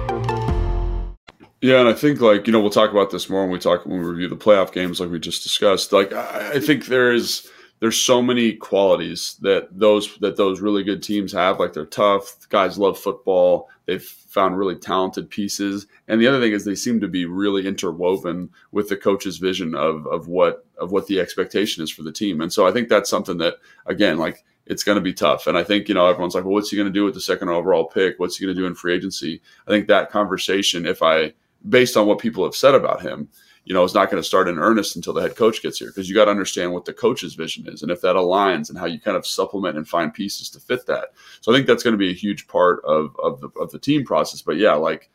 Yeah, 1.61 1.79
and 1.79 1.87
I 1.87 1.93
think 1.93 2.19
like 2.21 2.47
you 2.47 2.53
know 2.53 2.59
we'll 2.59 2.71
talk 2.71 2.89
about 2.91 3.11
this 3.11 3.29
more 3.29 3.41
when 3.43 3.51
we 3.51 3.59
talk 3.59 3.85
when 3.85 3.99
we 3.99 4.05
review 4.05 4.27
the 4.27 4.35
playoff 4.35 4.71
games, 4.71 4.99
like 4.99 5.11
we 5.11 5.19
just 5.19 5.43
discussed. 5.43 5.93
Like 5.93 6.11
I, 6.11 6.53
I 6.55 6.59
think 6.59 6.87
there 6.87 7.13
is 7.13 7.47
there's 7.79 7.99
so 7.99 8.19
many 8.21 8.53
qualities 8.53 9.37
that 9.41 9.67
those 9.71 10.17
that 10.17 10.37
those 10.37 10.59
really 10.59 10.83
good 10.83 11.03
teams 11.03 11.31
have. 11.33 11.59
Like 11.59 11.73
they're 11.73 11.85
tough, 11.85 12.49
guys 12.49 12.79
love 12.79 12.97
football. 12.97 13.69
They've 13.85 14.03
found 14.03 14.57
really 14.57 14.75
talented 14.75 15.29
pieces, 15.29 15.85
and 16.07 16.19
the 16.19 16.27
other 16.27 16.39
thing 16.39 16.51
is 16.51 16.65
they 16.65 16.73
seem 16.73 16.99
to 17.01 17.07
be 17.07 17.25
really 17.25 17.67
interwoven 17.67 18.49
with 18.71 18.89
the 18.89 18.97
coach's 18.97 19.37
vision 19.37 19.75
of 19.75 20.07
of 20.07 20.27
what 20.27 20.65
of 20.79 20.91
what 20.91 21.05
the 21.05 21.19
expectation 21.19 21.83
is 21.83 21.91
for 21.91 22.01
the 22.01 22.11
team. 22.11 22.41
And 22.41 22.51
so 22.51 22.65
I 22.65 22.71
think 22.71 22.89
that's 22.89 23.09
something 23.09 23.37
that 23.37 23.57
again, 23.85 24.17
like 24.17 24.43
it's 24.65 24.83
going 24.83 24.95
to 24.95 25.01
be 25.01 25.13
tough. 25.13 25.47
And 25.47 25.57
I 25.57 25.63
think, 25.63 25.89
you 25.89 25.95
know, 25.95 26.07
everyone's 26.07 26.33
like, 26.33 26.43
well, 26.43 26.53
what's 26.53 26.69
he 26.69 26.77
going 26.77 26.87
to 26.87 26.93
do 26.93 27.03
with 27.03 27.13
the 27.15 27.21
second 27.21 27.49
overall 27.49 27.85
pick? 27.85 28.19
What's 28.19 28.37
he 28.37 28.45
going 28.45 28.55
to 28.55 28.61
do 28.61 28.67
in 28.67 28.75
free 28.75 28.93
agency? 28.93 29.41
I 29.67 29.71
think 29.71 29.87
that 29.87 30.11
conversation, 30.11 30.85
if 30.85 31.01
I 31.01 31.33
based 31.69 31.97
on 31.97 32.07
what 32.07 32.19
people 32.19 32.43
have 32.43 32.55
said 32.55 32.75
about 32.75 33.01
him, 33.01 33.29
you 33.65 33.73
know, 33.73 33.83
is 33.83 33.93
not 33.93 34.09
going 34.09 34.21
to 34.21 34.27
start 34.27 34.47
in 34.47 34.57
earnest 34.57 34.95
until 34.95 35.13
the 35.13 35.21
head 35.21 35.35
coach 35.35 35.61
gets 35.61 35.77
here 35.77 35.89
because 35.89 36.09
you 36.09 36.15
got 36.15 36.25
to 36.25 36.31
understand 36.31 36.73
what 36.73 36.85
the 36.85 36.93
coach's 36.93 37.35
vision 37.35 37.67
is 37.67 37.83
and 37.83 37.91
if 37.91 38.01
that 38.01 38.15
aligns 38.15 38.69
and 38.69 38.77
how 38.77 38.85
you 38.85 38.99
kind 38.99 39.15
of 39.15 39.25
supplement 39.25 39.77
and 39.77 39.87
find 39.87 40.13
pieces 40.13 40.49
to 40.49 40.59
fit 40.59 40.85
that. 40.87 41.09
So 41.41 41.51
I 41.51 41.55
think 41.55 41.67
that's 41.67 41.83
going 41.83 41.93
to 41.93 41.97
be 41.97 42.09
a 42.09 42.13
huge 42.13 42.47
part 42.47 42.83
of 42.85 43.15
of 43.21 43.39
the 43.41 43.49
of 43.59 43.71
the 43.71 43.79
team 43.79 44.03
process. 44.03 44.41
But 44.41 44.57
yeah, 44.57 44.73
like 44.73 45.09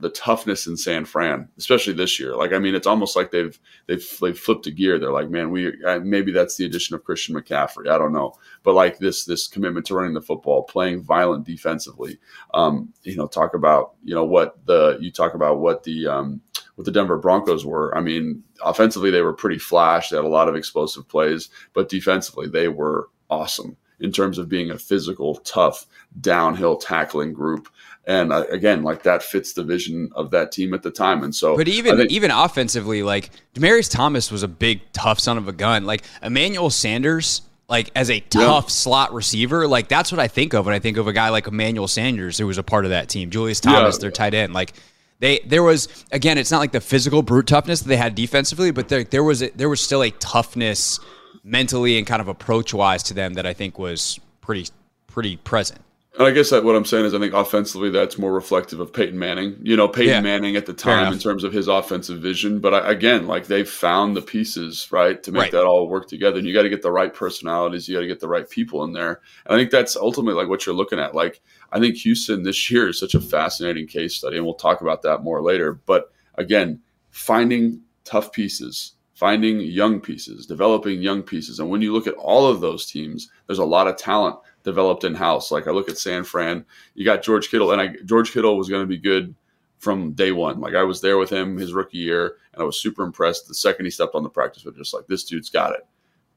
the 0.00 0.10
toughness 0.10 0.66
in 0.66 0.76
San 0.76 1.04
Fran, 1.04 1.48
especially 1.58 1.92
this 1.92 2.20
year. 2.20 2.36
Like, 2.36 2.52
I 2.52 2.58
mean, 2.58 2.74
it's 2.74 2.86
almost 2.86 3.16
like 3.16 3.30
they've 3.30 3.58
they've 3.86 4.18
they've 4.20 4.38
flipped 4.38 4.66
a 4.66 4.70
gear. 4.70 4.98
They're 4.98 5.12
like, 5.12 5.30
man, 5.30 5.50
we 5.50 5.72
maybe 6.02 6.32
that's 6.32 6.56
the 6.56 6.64
addition 6.64 6.94
of 6.94 7.04
Christian 7.04 7.34
McCaffrey. 7.34 7.88
I 7.88 7.98
don't 7.98 8.12
know, 8.12 8.34
but 8.62 8.74
like 8.74 8.98
this 8.98 9.24
this 9.24 9.48
commitment 9.48 9.86
to 9.86 9.94
running 9.94 10.14
the 10.14 10.20
football, 10.20 10.62
playing 10.62 11.02
violent 11.02 11.44
defensively. 11.44 12.18
Um, 12.54 12.92
you 13.02 13.16
know, 13.16 13.26
talk 13.26 13.54
about 13.54 13.94
you 14.04 14.14
know 14.14 14.24
what 14.24 14.64
the 14.66 14.98
you 15.00 15.10
talk 15.10 15.34
about 15.34 15.58
what 15.58 15.82
the 15.82 16.06
um, 16.06 16.40
what 16.76 16.84
the 16.84 16.92
Denver 16.92 17.18
Broncos 17.18 17.66
were. 17.66 17.96
I 17.96 18.00
mean, 18.00 18.44
offensively 18.62 19.10
they 19.10 19.22
were 19.22 19.34
pretty 19.34 19.58
flash. 19.58 20.10
They 20.10 20.16
had 20.16 20.24
a 20.24 20.28
lot 20.28 20.48
of 20.48 20.54
explosive 20.54 21.08
plays, 21.08 21.48
but 21.74 21.88
defensively 21.88 22.48
they 22.48 22.68
were 22.68 23.10
awesome 23.30 23.76
in 24.00 24.12
terms 24.12 24.38
of 24.38 24.48
being 24.48 24.70
a 24.70 24.78
physical, 24.78 25.36
tough, 25.36 25.86
downhill 26.20 26.76
tackling 26.76 27.32
group. 27.32 27.68
And 28.06 28.32
uh, 28.32 28.44
again, 28.50 28.82
like 28.82 29.02
that 29.02 29.22
fits 29.22 29.52
the 29.52 29.62
vision 29.62 30.10
of 30.14 30.30
that 30.30 30.50
team 30.50 30.72
at 30.72 30.82
the 30.82 30.90
time. 30.90 31.22
And 31.22 31.34
so, 31.34 31.56
but 31.56 31.68
even 31.68 31.98
think, 31.98 32.10
even 32.10 32.30
offensively, 32.30 33.02
like 33.02 33.30
Demaryius 33.54 33.90
Thomas 33.90 34.30
was 34.30 34.42
a 34.42 34.48
big, 34.48 34.80
tough 34.92 35.20
son 35.20 35.36
of 35.36 35.46
a 35.46 35.52
gun. 35.52 35.84
Like 35.84 36.04
Emmanuel 36.22 36.70
Sanders, 36.70 37.42
like 37.68 37.90
as 37.94 38.08
a 38.08 38.20
tough 38.20 38.64
yeah. 38.64 38.70
slot 38.70 39.12
receiver, 39.12 39.68
like 39.68 39.88
that's 39.88 40.10
what 40.10 40.20
I 40.20 40.28
think 40.28 40.54
of 40.54 40.64
when 40.64 40.74
I 40.74 40.78
think 40.78 40.96
of 40.96 41.06
a 41.06 41.12
guy 41.12 41.28
like 41.28 41.46
Emmanuel 41.46 41.88
Sanders, 41.88 42.38
who 42.38 42.46
was 42.46 42.56
a 42.56 42.62
part 42.62 42.86
of 42.86 42.92
that 42.92 43.10
team. 43.10 43.28
Julius 43.28 43.60
Thomas, 43.60 43.96
yeah. 43.96 44.00
their 44.00 44.10
tight 44.10 44.34
end, 44.34 44.52
like. 44.54 44.72
They 45.20 45.40
there 45.44 45.64
was 45.64 45.88
again, 46.12 46.38
it's 46.38 46.52
not 46.52 46.60
like 46.60 46.70
the 46.70 46.80
physical 46.80 47.22
brute 47.22 47.48
toughness 47.48 47.80
that 47.80 47.88
they 47.88 47.96
had 47.96 48.14
defensively, 48.14 48.70
but 48.70 48.88
there 48.88 49.02
there 49.02 49.24
was 49.24 49.42
a, 49.42 49.50
there 49.50 49.68
was 49.68 49.80
still 49.80 50.04
a 50.04 50.12
toughness 50.12 51.00
mentally 51.48 51.98
and 51.98 52.06
kind 52.06 52.20
of 52.20 52.28
approach 52.28 52.74
wise 52.74 53.02
to 53.04 53.14
them 53.14 53.34
that 53.34 53.46
I 53.46 53.52
think 53.52 53.78
was 53.78 54.20
pretty 54.40 54.68
pretty 55.06 55.36
present. 55.36 55.80
And 56.18 56.26
I 56.26 56.32
guess 56.32 56.50
that 56.50 56.64
what 56.64 56.74
I'm 56.74 56.84
saying 56.84 57.04
is 57.04 57.14
I 57.14 57.20
think 57.20 57.32
offensively 57.32 57.90
that's 57.90 58.18
more 58.18 58.32
reflective 58.32 58.80
of 58.80 58.92
Peyton 58.92 59.16
Manning. 59.16 59.56
You 59.62 59.76
know, 59.76 59.86
Peyton 59.86 60.14
yeah. 60.14 60.20
Manning 60.20 60.56
at 60.56 60.66
the 60.66 60.72
time 60.72 61.12
in 61.12 61.18
terms 61.20 61.44
of 61.44 61.52
his 61.52 61.68
offensive 61.68 62.20
vision. 62.20 62.58
But 62.58 62.74
I, 62.74 62.90
again, 62.90 63.28
like 63.28 63.46
they've 63.46 63.68
found 63.68 64.16
the 64.16 64.22
pieces 64.22 64.88
right 64.90 65.22
to 65.22 65.30
make 65.30 65.42
right. 65.42 65.52
that 65.52 65.64
all 65.64 65.88
work 65.88 66.08
together. 66.08 66.38
And 66.38 66.46
you 66.46 66.52
got 66.52 66.62
to 66.62 66.68
get 66.68 66.82
the 66.82 66.90
right 66.90 67.14
personalities. 67.14 67.88
You 67.88 67.94
got 67.94 68.00
to 68.00 68.08
get 68.08 68.18
the 68.18 68.26
right 68.26 68.50
people 68.50 68.82
in 68.82 68.92
there. 68.92 69.20
And 69.46 69.54
I 69.54 69.58
think 69.58 69.70
that's 69.70 69.96
ultimately 69.96 70.34
like 70.34 70.48
what 70.48 70.66
you're 70.66 70.74
looking 70.74 70.98
at. 70.98 71.14
Like 71.14 71.40
I 71.70 71.78
think 71.78 71.94
Houston 71.98 72.42
this 72.42 72.68
year 72.68 72.88
is 72.88 72.98
such 72.98 73.14
a 73.14 73.20
fascinating 73.20 73.86
case 73.86 74.16
study, 74.16 74.38
and 74.38 74.44
we'll 74.44 74.54
talk 74.54 74.80
about 74.80 75.02
that 75.02 75.22
more 75.22 75.40
later. 75.40 75.74
But 75.74 76.10
again, 76.34 76.80
finding 77.12 77.82
tough 78.04 78.32
pieces 78.32 78.94
finding 79.18 79.60
young 79.60 80.00
pieces, 80.00 80.46
developing 80.46 81.02
young 81.02 81.24
pieces. 81.24 81.58
And 81.58 81.68
when 81.68 81.82
you 81.82 81.92
look 81.92 82.06
at 82.06 82.14
all 82.14 82.46
of 82.46 82.60
those 82.60 82.86
teams, 82.86 83.28
there's 83.48 83.58
a 83.58 83.64
lot 83.64 83.88
of 83.88 83.96
talent 83.96 84.36
developed 84.62 85.02
in 85.02 85.12
house. 85.12 85.50
Like 85.50 85.66
I 85.66 85.72
look 85.72 85.88
at 85.88 85.98
San 85.98 86.22
Fran, 86.22 86.64
you 86.94 87.04
got 87.04 87.24
George 87.24 87.50
Kittle, 87.50 87.72
and 87.72 87.80
I, 87.80 87.96
George 88.04 88.30
Kittle 88.30 88.56
was 88.56 88.68
going 88.68 88.84
to 88.84 88.86
be 88.86 88.96
good 88.96 89.34
from 89.80 90.12
day 90.12 90.30
one. 90.30 90.60
Like 90.60 90.76
I 90.76 90.84
was 90.84 91.00
there 91.00 91.18
with 91.18 91.30
him 91.30 91.56
his 91.56 91.72
rookie 91.72 91.98
year, 91.98 92.36
and 92.52 92.62
I 92.62 92.64
was 92.64 92.80
super 92.80 93.02
impressed 93.02 93.48
the 93.48 93.54
second 93.54 93.86
he 93.86 93.90
stepped 93.90 94.14
on 94.14 94.22
the 94.22 94.30
practice 94.30 94.62
field. 94.62 94.76
Just 94.76 94.94
like 94.94 95.08
this 95.08 95.24
dude's 95.24 95.50
got 95.50 95.72
it. 95.72 95.84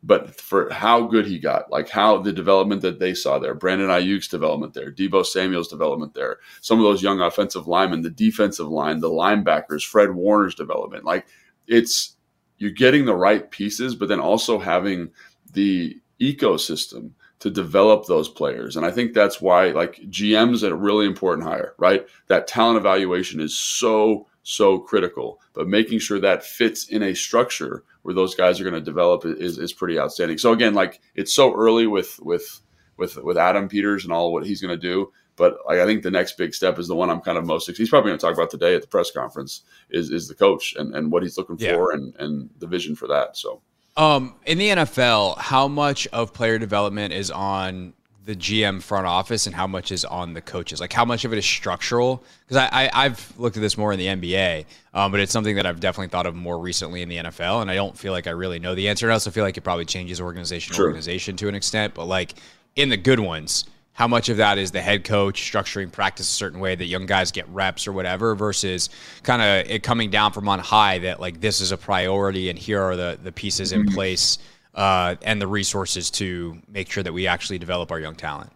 But 0.02 0.42
for 0.42 0.74
how 0.74 1.04
good 1.04 1.28
he 1.28 1.38
got, 1.38 1.70
like 1.70 1.88
how 1.88 2.18
the 2.18 2.34
development 2.34 2.82
that 2.82 2.98
they 2.98 3.14
saw 3.14 3.38
there, 3.38 3.54
Brandon 3.54 3.90
Aiyuk's 3.90 4.28
development 4.28 4.74
there, 4.74 4.92
Deebo 4.92 5.24
Samuel's 5.24 5.68
development 5.68 6.16
there, 6.16 6.40
some 6.62 6.80
of 6.80 6.84
those 6.84 7.04
young 7.04 7.22
offensive 7.22 7.68
linemen, 7.68 8.02
the 8.02 8.10
defensive 8.10 8.70
line, 8.70 9.02
the 9.02 9.08
linebackers, 9.08 9.86
Fred 9.86 10.16
Warner's 10.16 10.56
development, 10.56 11.06
like 11.06 11.28
it's 11.68 12.16
you're 12.62 12.70
getting 12.70 13.06
the 13.06 13.16
right 13.16 13.50
pieces, 13.50 13.96
but 13.96 14.08
then 14.08 14.20
also 14.20 14.60
having 14.60 15.10
the 15.52 16.00
ecosystem 16.22 17.10
to 17.40 17.50
develop 17.50 18.06
those 18.06 18.30
players. 18.30 18.78
And 18.78 18.86
I 18.86 18.92
think 18.92 19.14
that's 19.14 19.42
why 19.42 19.70
like 19.70 19.96
GM's 20.04 20.62
a 20.62 20.76
really 20.76 21.08
important 21.08 21.48
hire, 21.48 21.74
right? 21.80 22.08
That 22.28 22.46
talent 22.46 22.78
evaluation 22.78 23.42
is 23.42 23.58
so 23.58 24.28
so 24.44 24.78
critical, 24.78 25.42
but 25.54 25.68
making 25.68 26.00
sure 26.00 26.20
that 26.20 26.46
fits 26.46 26.88
in 26.88 27.02
a 27.02 27.16
structure 27.16 27.84
where 28.04 28.14
those 28.14 28.36
guys 28.36 28.60
are 28.60 28.64
going 28.64 28.76
to 28.76 28.82
develop 28.82 29.26
is 29.26 29.58
is 29.58 29.74
pretty 29.74 29.98
outstanding. 30.00 30.38
So 30.38 30.54
again, 30.54 30.76
like 30.76 31.02
it's 31.16 31.34
so 31.34 31.56
early 31.56 31.88
with 31.88 32.20
with 32.22 32.62
with 32.96 33.18
with 33.18 33.40
Adam 33.40 33.70
Peters 33.70 34.04
and 34.04 34.14
all 34.14 34.32
what 34.32 34.46
he's 34.46 34.62
going 34.62 34.80
to 34.80 34.88
do, 34.88 35.12
but 35.42 35.58
like, 35.66 35.80
I 35.80 35.88
think 35.88 36.04
the 36.04 36.12
next 36.12 36.38
big 36.38 36.54
step 36.54 36.78
is 36.78 36.88
the 36.88 36.94
one 36.94 37.10
I'm 37.10 37.20
kind 37.20 37.36
of 37.36 37.48
most. 37.48 37.68
Excited. 37.68 37.82
He's 37.82 37.90
probably 37.90 38.12
going 38.12 38.20
to 38.20 38.24
talk 38.24 38.36
about 38.36 38.52
today 38.52 38.76
at 38.76 38.82
the 38.82 38.88
press 38.88 39.10
conference. 39.10 39.64
Is 39.90 40.12
is 40.12 40.28
the 40.28 40.36
coach 40.36 40.76
and, 40.78 40.94
and 40.94 41.12
what 41.12 41.24
he's 41.24 41.36
looking 41.36 41.58
yeah. 41.58 41.74
for 41.74 41.94
and 41.94 42.14
and 42.18 42.48
the 42.60 42.68
vision 42.68 42.96
for 42.96 43.08
that. 43.08 43.36
So, 43.36 43.60
um, 43.98 44.36
in 44.46 44.60
the 44.60 44.70
NFL, 44.70 45.40
how 45.40 45.68
much 45.68 46.06
of 46.10 46.32
player 46.32 46.60
development 46.60 47.12
is 47.12 47.32
on 47.32 47.94
the 48.24 48.36
GM 48.36 48.84
front 48.84 49.08
office 49.08 49.48
and 49.48 49.56
how 49.56 49.66
much 49.66 49.92
is 49.92 50.06
on 50.06 50.36
the 50.36 50.42
coaches? 50.42 50.80
Like 50.80 50.94
how 50.94 51.06
much 51.06 51.26
of 51.26 51.34
it 51.34 51.40
is 51.40 51.46
structural? 51.46 52.24
Because 52.46 52.58
I, 52.72 52.92
I 52.94 53.04
have 53.06 53.34
looked 53.40 53.58
at 53.58 53.62
this 53.62 53.80
more 53.80 53.92
in 53.92 53.98
the 53.98 54.06
NBA, 54.06 54.66
um, 54.94 55.10
but 55.10 55.22
it's 55.22 55.32
something 55.32 55.56
that 55.56 55.66
I've 55.66 55.80
definitely 55.80 56.10
thought 56.10 56.28
of 56.28 56.36
more 56.36 56.60
recently 56.60 57.02
in 57.02 57.10
the 57.10 57.18
NFL, 57.18 57.64
and 57.64 57.72
I 57.72 57.74
don't 57.74 57.98
feel 57.98 58.14
like 58.14 58.28
I 58.28 58.32
really 58.32 58.60
know 58.60 58.76
the 58.76 58.90
answer. 58.90 59.10
I 59.10 59.14
also 59.14 59.32
feel 59.32 59.44
like 59.44 59.58
it 59.58 59.62
probably 59.62 59.86
changes 59.86 60.22
organization 60.22 60.76
to 60.76 60.84
organization 60.84 61.36
to 61.38 61.48
an 61.48 61.56
extent, 61.56 61.96
but 61.96 62.06
like 62.06 62.36
in 62.76 62.90
the 62.90 62.98
good 62.98 63.20
ones 63.20 63.66
how 63.94 64.08
much 64.08 64.30
of 64.30 64.38
that 64.38 64.58
is 64.58 64.72
the 64.72 64.82
head 64.82 65.04
coach 65.04 65.52
structuring 65.52 65.92
practice 65.92 66.30
a 66.30 66.34
certain 66.34 66.60
way 66.60 66.76
that 66.76 66.86
young 66.86 67.06
guys 67.06 67.32
get 67.32 67.48
reps 67.50 67.88
or 67.88 67.92
whatever 67.92 68.36
versus 68.36 68.90
kind 69.24 69.42
of 69.42 69.70
it 69.70 69.84
coming 69.84 70.10
down 70.10 70.32
from 70.32 70.48
on 70.48 70.60
high 70.60 71.00
that 71.00 71.20
like 71.20 71.42
this 71.42 71.62
is 71.62 71.72
a 71.72 71.78
priority 71.78 72.50
and 72.50 72.58
here 72.58 72.82
are 72.82 72.96
the 72.96 73.20
the 73.22 73.32
pieces 73.32 73.72
in 73.72 73.84
mm-hmm. 73.84 73.96
place 73.96 74.38
uh, 74.74 75.16
and 75.24 75.42
the 75.42 75.48
resources 75.48 76.10
to 76.10 76.58
make 76.70 76.90
sure 76.90 77.04
that 77.04 77.12
we 77.12 77.28
actually 77.28 77.60
develop 77.60 77.92
our 77.92 78.00
young 78.00 78.16
talent 78.16 78.50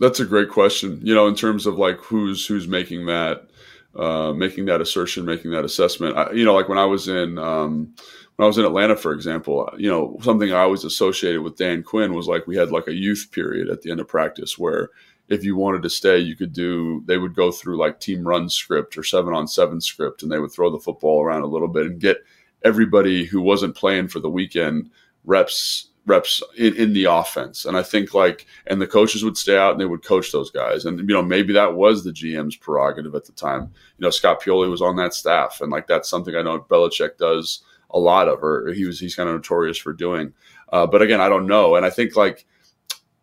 that's 0.00 0.20
a 0.20 0.24
great 0.24 0.48
question 0.48 0.98
you 1.02 1.14
know 1.14 1.26
in 1.26 1.34
terms 1.34 1.66
of 1.66 1.78
like 1.78 1.98
who's 1.98 2.46
who's 2.46 2.66
making 2.66 3.06
that 3.06 3.48
uh, 3.96 4.32
making 4.32 4.66
that 4.66 4.80
assertion 4.80 5.24
making 5.24 5.50
that 5.50 5.64
assessment. 5.64 6.16
I, 6.16 6.32
you 6.32 6.44
know 6.44 6.54
like 6.54 6.68
when 6.68 6.78
i 6.78 6.84
was 6.84 7.08
in 7.08 7.38
um, 7.38 7.94
when 8.40 8.46
I 8.46 8.48
was 8.48 8.56
in 8.56 8.64
Atlanta, 8.64 8.96
for 8.96 9.12
example, 9.12 9.70
you 9.76 9.90
know, 9.90 10.16
something 10.22 10.50
I 10.50 10.60
always 10.60 10.84
associated 10.84 11.42
with 11.42 11.58
Dan 11.58 11.82
Quinn 11.82 12.14
was 12.14 12.26
like 12.26 12.46
we 12.46 12.56
had 12.56 12.70
like 12.70 12.88
a 12.88 12.94
youth 12.94 13.28
period 13.32 13.68
at 13.68 13.82
the 13.82 13.90
end 13.90 14.00
of 14.00 14.08
practice 14.08 14.58
where 14.58 14.88
if 15.28 15.44
you 15.44 15.56
wanted 15.56 15.82
to 15.82 15.90
stay, 15.90 16.16
you 16.16 16.34
could 16.34 16.54
do, 16.54 17.02
they 17.04 17.18
would 17.18 17.34
go 17.34 17.52
through 17.52 17.76
like 17.76 18.00
team 18.00 18.26
run 18.26 18.48
script 18.48 18.96
or 18.96 19.04
seven 19.04 19.34
on 19.34 19.46
seven 19.46 19.78
script 19.78 20.22
and 20.22 20.32
they 20.32 20.38
would 20.38 20.50
throw 20.52 20.70
the 20.70 20.78
football 20.78 21.22
around 21.22 21.42
a 21.42 21.48
little 21.48 21.68
bit 21.68 21.84
and 21.84 22.00
get 22.00 22.24
everybody 22.64 23.26
who 23.26 23.42
wasn't 23.42 23.76
playing 23.76 24.08
for 24.08 24.20
the 24.20 24.30
weekend 24.30 24.88
reps 25.24 25.89
reps 26.10 26.42
in, 26.58 26.74
in, 26.76 26.92
the 26.92 27.04
offense. 27.04 27.64
And 27.64 27.76
I 27.76 27.82
think 27.82 28.12
like, 28.12 28.46
and 28.66 28.80
the 28.80 28.86
coaches 28.86 29.24
would 29.24 29.36
stay 29.36 29.56
out 29.56 29.72
and 29.72 29.80
they 29.80 29.86
would 29.86 30.04
coach 30.04 30.32
those 30.32 30.50
guys. 30.50 30.84
And, 30.84 30.98
you 30.98 31.14
know, 31.14 31.22
maybe 31.22 31.52
that 31.54 31.74
was 31.74 32.04
the 32.04 32.10
GM's 32.10 32.56
prerogative 32.56 33.14
at 33.14 33.24
the 33.24 33.32
time. 33.32 33.62
You 33.98 34.04
know, 34.04 34.10
Scott 34.10 34.42
Pioli 34.42 34.68
was 34.68 34.82
on 34.82 34.96
that 34.96 35.14
staff. 35.14 35.60
And 35.60 35.70
like, 35.70 35.86
that's 35.86 36.08
something 36.08 36.34
I 36.34 36.42
know 36.42 36.60
Belichick 36.60 37.16
does 37.16 37.62
a 37.92 37.98
lot 37.98 38.28
of, 38.28 38.42
or 38.42 38.72
he 38.72 38.84
was 38.84 39.00
he's 39.00 39.16
kind 39.16 39.28
of 39.28 39.34
notorious 39.34 39.78
for 39.78 39.92
doing. 39.92 40.32
Uh, 40.72 40.86
but 40.86 41.02
again, 41.02 41.20
I 41.20 41.28
don't 41.28 41.46
know, 41.46 41.74
and 41.74 41.84
I 41.84 41.90
think 41.90 42.16
like 42.16 42.46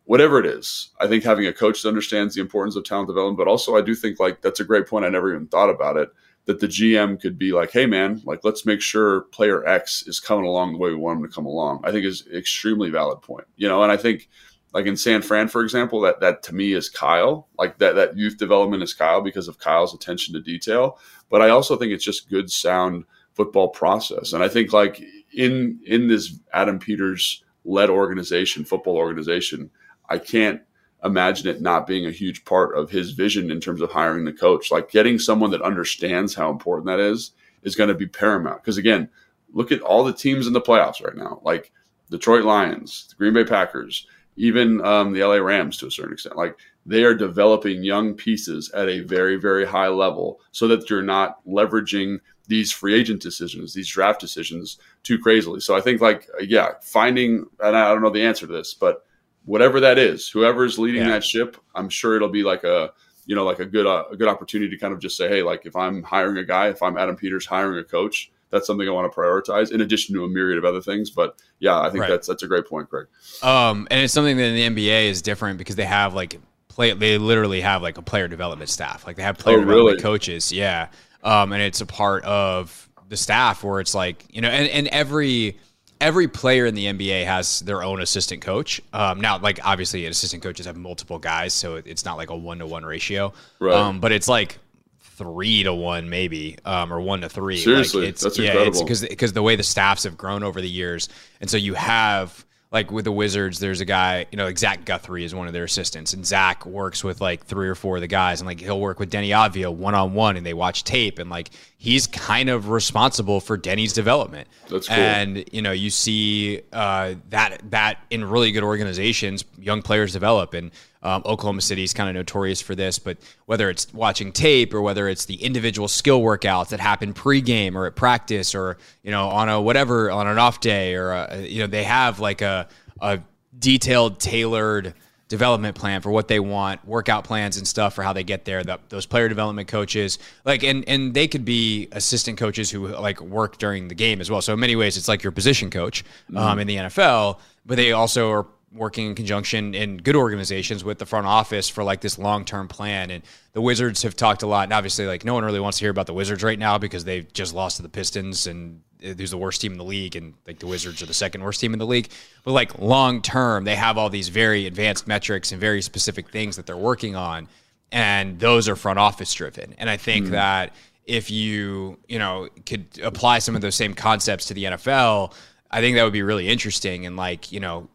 whatever 0.06 0.39
it 0.39 0.45
is, 0.45 0.89
I 1.00 1.08
think 1.08 1.23
having 1.23 1.47
a 1.47 1.54
coach 1.54 1.82
that 1.82 1.89
understands 1.89 2.36
the 2.36 2.41
importance 2.41 2.76
of 2.76 2.84
talent 2.84 3.08
development, 3.08 3.38
but 3.38 3.50
also 3.50 3.76
I 3.76 3.82
do 3.82 3.95
think 3.95 4.19
like 4.19 4.41
that's 4.41 4.60
a 4.60 4.65
great 4.65 4.88
point. 4.88 5.06
I 5.06 5.10
never 5.10 5.34
even 5.34 5.47
thought 5.47 5.69
about 5.69 5.97
it 5.97 6.10
that 6.47 6.62
the 6.62 6.67
GM 6.67 7.21
could 7.21 7.38
be 7.38 7.51
like, 7.51 7.71
hey 7.71 7.86
man, 7.86 8.21
like 8.25 8.39
let's 8.43 8.65
make 8.65 8.81
sure 8.81 9.21
player 9.31 9.67
X 9.67 10.07
is 10.07 10.19
coming 10.21 10.45
along 10.45 10.71
the 10.71 10.79
way 10.79 10.89
we 10.89 10.95
want 10.95 11.19
him 11.19 11.27
to 11.27 11.33
come 11.33 11.45
along. 11.45 11.81
I 11.83 11.91
think 11.91 12.05
is 12.05 12.25
extremely 12.33 12.89
valid 12.89 13.21
point. 13.21 13.45
You 13.57 13.67
know, 13.67 13.83
and 13.83 13.91
I 13.91 13.97
think 13.97 14.29
like 14.73 14.86
in 14.86 14.95
San 14.95 15.21
Fran, 15.21 15.49
for 15.49 15.62
example, 15.62 15.99
that 16.01 16.21
that 16.21 16.43
to 16.43 16.55
me 16.55 16.71
is 16.71 16.89
Kyle. 16.89 17.49
Like 17.60 17.77
that 17.79 17.95
that 17.95 18.17
youth 18.17 18.38
development 18.38 18.81
is 18.81 18.93
Kyle 18.93 19.21
because 19.21 19.49
of 19.49 19.60
Kyle's 19.60 19.93
attention 19.93 20.33
to 20.33 20.41
detail. 20.41 20.99
But 21.29 21.41
I 21.41 21.49
also 21.49 21.75
think 21.75 21.91
it's 21.91 22.05
just 22.05 22.29
good 22.29 22.49
sound 22.49 23.03
football 23.33 23.67
process. 23.67 24.31
And 24.31 24.41
I 24.41 24.47
think 24.47 24.71
like 24.71 25.03
in 25.36 25.81
in 25.86 26.07
this 26.07 26.39
Adam 26.53 26.79
Peters 26.79 27.43
led 27.65 27.89
organization, 27.89 28.63
football 28.63 28.95
organization, 28.95 29.69
I 30.10 30.17
can't 30.17 30.62
imagine 31.03 31.47
it 31.47 31.62
not 31.62 31.88
being 31.88 32.05
a 32.05 32.12
huge 32.12 32.43
part 32.45 32.77
of 32.77 32.89
his 32.89 33.12
vision 33.12 33.51
in 33.51 33.60
terms 33.60 33.81
of 33.81 33.91
hiring 33.91 34.25
the 34.25 34.33
coach. 34.33 34.71
Like 34.71 34.89
getting 34.89 35.19
someone 35.19 35.51
that 35.51 35.62
understands 35.62 36.33
how 36.33 36.49
important 36.49 36.88
that 36.88 36.99
is 36.99 37.31
is 37.63 37.75
going 37.75 37.89
to 37.89 37.95
be 37.95 38.07
paramount. 38.07 38.62
Because 38.62 38.77
again, 38.77 39.10
look 39.53 39.71
at 39.71 39.81
all 39.81 40.03
the 40.03 40.13
teams 40.13 40.47
in 40.47 40.53
the 40.53 40.62
playoffs 40.62 41.03
right 41.03 41.15
now, 41.15 41.39
like 41.43 41.71
Detroit 42.10 42.45
Lions, 42.45 43.07
the 43.10 43.15
Green 43.15 43.33
Bay 43.33 43.43
Packers, 43.43 44.07
even 44.36 44.83
um, 44.86 45.13
the 45.13 45.23
LA 45.23 45.36
Rams 45.36 45.77
to 45.77 45.88
a 45.88 45.91
certain 45.91 46.13
extent. 46.13 46.38
Like 46.38 46.57
they 46.86 47.03
are 47.03 47.13
developing 47.13 47.83
young 47.83 48.13
pieces 48.13 48.71
at 48.71 48.88
a 48.88 49.01
very, 49.01 49.36
very 49.36 49.65
high 49.65 49.89
level 49.89 50.39
so 50.51 50.67
that 50.67 50.89
you're 50.89 51.01
not 51.01 51.45
leveraging 51.45 52.19
these 52.47 52.71
free 52.71 52.95
agent 52.95 53.21
decisions, 53.21 53.73
these 53.73 53.89
draft 53.89 54.21
decisions 54.21 54.77
too 55.03 55.19
crazily. 55.19 55.60
So 55.60 55.75
I 55.75 55.81
think 55.81 56.01
like 56.01 56.27
yeah, 56.41 56.73
finding 56.81 57.45
and 57.60 57.75
I 57.75 57.91
don't 57.91 58.01
know 58.01 58.10
the 58.10 58.23
answer 58.23 58.47
to 58.47 58.53
this, 58.53 58.73
but 58.73 59.05
whatever 59.47 59.79
that 59.79 59.97
is, 59.97 60.29
whoever's 60.29 60.77
leading 60.77 61.01
yeah. 61.01 61.10
that 61.10 61.23
ship, 61.23 61.57
I'm 61.73 61.89
sure 61.89 62.15
it'll 62.15 62.29
be 62.29 62.43
like 62.43 62.63
a 62.63 62.91
you 63.25 63.36
know 63.36 63.43
like 63.43 63.60
a 63.60 63.65
good 63.65 63.88
uh, 63.88 64.03
a 64.12 64.15
good 64.15 64.27
opportunity 64.27 64.69
to 64.69 64.77
kind 64.77 64.93
of 64.93 64.99
just 64.99 65.17
say 65.17 65.27
hey, 65.27 65.41
like 65.41 65.65
if 65.65 65.75
I'm 65.75 66.03
hiring 66.03 66.38
a 66.38 66.43
guy, 66.43 66.69
if 66.69 66.83
I'm 66.83 66.97
Adam 66.97 67.15
Peters 67.15 67.45
hiring 67.45 67.79
a 67.79 67.83
coach, 67.83 68.31
that's 68.51 68.67
something 68.67 68.88
I 68.88 68.91
want 68.91 69.12
to 69.12 69.19
prioritize 69.19 69.71
in 69.71 69.81
addition 69.81 70.13
to 70.15 70.23
a 70.23 70.27
myriad 70.27 70.60
of 70.60 70.65
other 70.65 70.81
things. 70.81 71.10
But 71.10 71.41
yeah, 71.60 71.79
I 71.79 71.89
think 71.89 72.01
right. 72.01 72.10
that's 72.10 72.27
that's 72.27 72.43
a 72.43 72.47
great 72.47 72.67
point, 72.67 72.89
Greg. 72.89 73.07
Um, 73.41 73.88
and 73.89 74.01
it's 74.01 74.13
something 74.13 74.38
that 74.38 74.43
in 74.43 74.75
the 74.75 74.83
NBA 74.86 75.10
is 75.10 75.21
different 75.23 75.57
because 75.57 75.75
they 75.75 75.86
have 75.86 76.13
like 76.13 76.39
play 76.67 76.93
they 76.93 77.17
literally 77.17 77.62
have 77.62 77.81
like 77.81 77.97
a 77.97 78.03
player 78.03 78.27
development 78.27 78.69
staff. 78.69 79.07
Like 79.07 79.15
they 79.15 79.23
have 79.23 79.38
player 79.38 79.57
oh, 79.57 79.62
development 79.62 79.97
really? 79.97 80.01
coaches. 80.01 80.51
Yeah 80.51 80.89
um, 81.23 81.51
and 81.51 81.62
it's 81.62 81.81
a 81.81 81.86
part 81.86 82.23
of 82.23 82.89
the 83.10 83.17
staff 83.17 83.63
where 83.63 83.79
it's 83.79 83.95
like 83.95 84.25
you 84.29 84.41
know, 84.41 84.49
and, 84.49 84.69
and 84.69 84.88
every 84.88 85.60
every 85.99 86.27
player 86.27 86.65
in 86.65 86.75
the 86.75 86.86
NBA 86.86 87.25
has 87.25 87.62
their 87.62 87.83
own 87.83 88.01
assistant 88.01 88.41
coach. 88.41 88.81
Um, 88.93 89.21
now, 89.21 89.39
like 89.39 89.60
obviously, 89.63 90.05
assistant 90.05 90.43
coaches 90.43 90.65
have 90.65 90.77
multiple 90.77 91.19
guys, 91.19 91.53
so 91.53 91.75
it's 91.75 92.05
not 92.05 92.17
like 92.17 92.29
a 92.29 92.36
one 92.36 92.60
to 92.60 92.67
one 92.67 92.86
ratio. 92.86 93.33
Right. 93.60 93.73
Um, 93.73 93.99
but 93.99 94.12
it's 94.12 94.27
like 94.27 94.60
three 94.99 95.63
to 95.63 95.73
one, 95.73 96.10
maybe, 96.10 96.57
um, 96.65 96.93
or 96.93 96.99
one 97.01 97.21
to 97.21 97.29
three. 97.29 97.57
Seriously, 97.57 98.01
like 98.01 98.10
it's, 98.10 98.21
that's 98.21 98.38
yeah, 98.38 98.51
incredible. 98.51 98.83
because 98.83 99.01
because 99.01 99.33
the 99.33 99.43
way 99.43 99.55
the 99.55 99.63
staffs 99.63 100.03
have 100.03 100.17
grown 100.17 100.43
over 100.43 100.62
the 100.62 100.69
years, 100.69 101.10
and 101.41 101.49
so 101.49 101.57
you 101.57 101.73
have 101.73 102.45
like 102.69 102.91
with 102.91 103.06
the 103.06 103.12
Wizards, 103.12 103.60
there's 103.60 103.80
a 103.80 103.86
guy, 103.86 104.25
you 104.30 104.38
know, 104.38 104.45
like 104.45 104.58
Zach 104.58 104.84
Guthrie 104.84 105.23
is 105.23 105.34
one 105.34 105.47
of 105.47 105.53
their 105.53 105.63
assistants, 105.63 106.13
and 106.13 106.25
Zach 106.25 106.65
works 106.65 107.01
with 107.01 107.21
like 107.21 107.45
three 107.45 107.67
or 107.69 107.75
four 107.75 107.95
of 107.95 108.01
the 108.01 108.08
guys, 108.08 108.41
and 108.41 108.47
like 108.47 108.60
he'll 108.60 108.82
work 108.82 108.99
with 108.99 109.10
Deni 109.10 109.30
Avdija 109.30 109.73
one 109.73 109.95
on 109.95 110.13
one, 110.13 110.36
and 110.36 110.45
they 110.45 110.53
watch 110.53 110.84
tape, 110.84 111.17
and 111.17 111.30
like 111.30 111.49
he's 111.77 112.08
kind 112.08 112.49
of 112.49 112.69
responsible 112.69 113.39
for 113.39 113.58
Deni's 113.58 113.93
development. 113.93 114.49
That's 114.69 114.89
cool. 114.89 114.97
And 114.97 115.45
you 115.53 115.62
know, 115.62 115.71
you 115.71 115.89
see 115.89 116.62
uh, 116.73 117.15
that 117.30 117.62
that 117.71 117.99
in 118.10 118.25
really 118.25 118.51
good 118.51 118.63
organizations, 118.63 119.45
young 119.58 119.82
players 119.82 120.12
develop, 120.12 120.53
and 120.53 120.71
um, 121.07 121.21
Oklahoma 121.25 121.61
City 121.61 121.83
is 121.83 121.93
kind 121.93 122.09
of 122.09 122.15
notorious 122.15 122.61
for 122.61 122.75
this. 122.75 122.99
But 122.99 123.17
whether 123.45 123.69
it's 123.69 123.91
watching 123.93 124.31
tape 124.31 124.73
or 124.73 124.81
whether 124.81 125.07
it's 125.07 125.25
the 125.25 125.35
individual 125.35 125.87
skill 125.87 126.21
workouts 126.21 126.69
that 126.69 126.79
happen 126.79 127.13
pregame 127.13 127.75
or 127.75 127.85
at 127.85 127.95
practice 127.95 128.53
or 128.53 128.77
you 129.03 129.11
know 129.11 129.29
on 129.29 129.49
a 129.49 129.61
whatever 129.61 130.11
on 130.11 130.27
an 130.27 130.37
off 130.37 130.59
day 130.59 130.95
or 130.95 131.11
a, 131.11 131.41
you 131.41 131.61
know 131.61 131.67
they 131.67 131.83
have 131.83 132.19
like 132.19 132.41
a 132.41 132.67
a 133.01 133.19
detailed, 133.57 134.19
tailored 134.19 134.93
development 135.27 135.75
plan 135.75 136.01
for 136.01 136.09
what 136.09 136.27
they 136.27 136.39
want, 136.39 136.85
workout 136.87 137.25
plans 137.25 137.57
and 137.57 137.67
stuff 137.67 137.93
for 137.93 138.01
how 138.01 138.13
they 138.13 138.23
get 138.23 138.45
there. 138.45 138.63
The, 138.63 138.79
those 138.89 139.05
player 139.05 139.27
development 139.27 139.67
coaches, 139.67 140.19
like, 140.45 140.63
and 140.63 140.87
and 140.87 141.13
they 141.13 141.27
could 141.27 141.45
be 141.45 141.87
assistant 141.91 142.37
coaches 142.37 142.71
who 142.71 142.87
like 142.87 143.19
work 143.21 143.57
during 143.57 143.87
the 143.87 143.95
game 143.95 144.21
as 144.21 144.31
well. 144.31 144.41
So 144.41 144.53
in 144.53 144.59
many 144.59 144.75
ways, 144.75 144.97
it's 144.97 145.07
like 145.07 145.23
your 145.23 145.31
position 145.31 145.69
coach 145.69 146.03
um, 146.29 146.35
mm-hmm. 146.35 146.59
in 146.59 146.67
the 146.67 146.75
NFL, 146.77 147.39
but 147.65 147.75
they 147.75 147.91
also 147.91 148.31
are 148.31 148.45
working 148.73 149.08
in 149.08 149.15
conjunction 149.15 149.73
in 149.73 149.97
good 149.97 150.15
organizations 150.15 150.84
with 150.84 150.99
the 150.99 151.06
front 151.06 151.25
office 151.25 151.69
for 151.69 151.84
like 151.84 152.01
this 152.01 152.17
long 152.17 152.45
term 152.45 152.67
plan. 152.67 153.12
And 153.12 153.23
the 153.53 153.62
Wizards 153.62 154.03
have 154.03 154.15
talked 154.15 154.43
a 154.43 154.47
lot. 154.47 154.63
And 154.63 154.73
obviously, 154.73 155.06
like 155.06 155.23
no 155.23 155.34
one 155.34 155.45
really 155.45 155.60
wants 155.60 155.77
to 155.80 155.86
hear 155.86 155.91
about 155.91 156.06
the 156.06 156.13
Wizards 156.13 156.43
right 156.43 156.60
now 156.60 156.77
because 156.77 157.06
they've 157.06 157.32
just 157.34 157.53
lost 157.53 157.77
to 157.77 157.84
the 157.84 157.89
Pistons 157.89 158.47
and 158.47 158.82
who's 159.01 159.32
the 159.32 159.38
worst 159.38 159.62
team 159.62 159.71
in 159.71 159.77
the 159.77 159.84
league, 159.84 160.15
and 160.15 160.34
like 160.45 160.60
the 160.60 160.67
Wizards 160.67 161.01
are 161.01 161.06
the 161.06 161.13
second 161.13 161.43
worst 161.43 161.60
team 161.60 161.73
in 161.73 161.80
the 161.80 161.86
league. 161.86 162.10
But 162.43 162.51
like 162.51 162.80
long 162.80 163.21
term, 163.21 163.63
they 163.63 163.75
have 163.75 163.97
all 163.97 164.10
these 164.10 164.30
very 164.30 164.65
advanced 164.65 165.08
metrics 165.08 165.51
and 165.51 165.62
very 165.62 165.82
specific 165.82 166.30
things 166.30 166.56
that 166.56 166.65
they're 166.65 166.77
working 166.77 167.15
on, 167.15 167.47
and 167.91 168.39
those 168.39 168.67
are 168.67 168.75
front 168.75 168.99
office 168.99 169.34
driven. 169.34 169.75
And 169.77 169.89
I 169.89 169.97
think 169.97 170.27
mm 170.27 170.32
that 170.32 170.75
if 171.06 171.32
you 171.32 171.97
you 172.10 172.19
know 172.19 172.49
could 172.65 172.86
apply 173.01 173.39
some 173.39 173.56
of 173.56 173.62
those 173.62 173.75
same 173.75 173.93
concepts 173.93 174.47
to 174.47 174.53
the 174.53 174.65
NFL, 174.65 175.34
I 175.71 175.80
think 175.80 175.95
that 175.95 176.03
would 176.03 176.13
be 176.13 176.23
really 176.23 176.49
interesting. 176.49 177.06
And 177.06 177.15
like 177.17 177.51
you 177.51 177.60
know. 177.60 177.89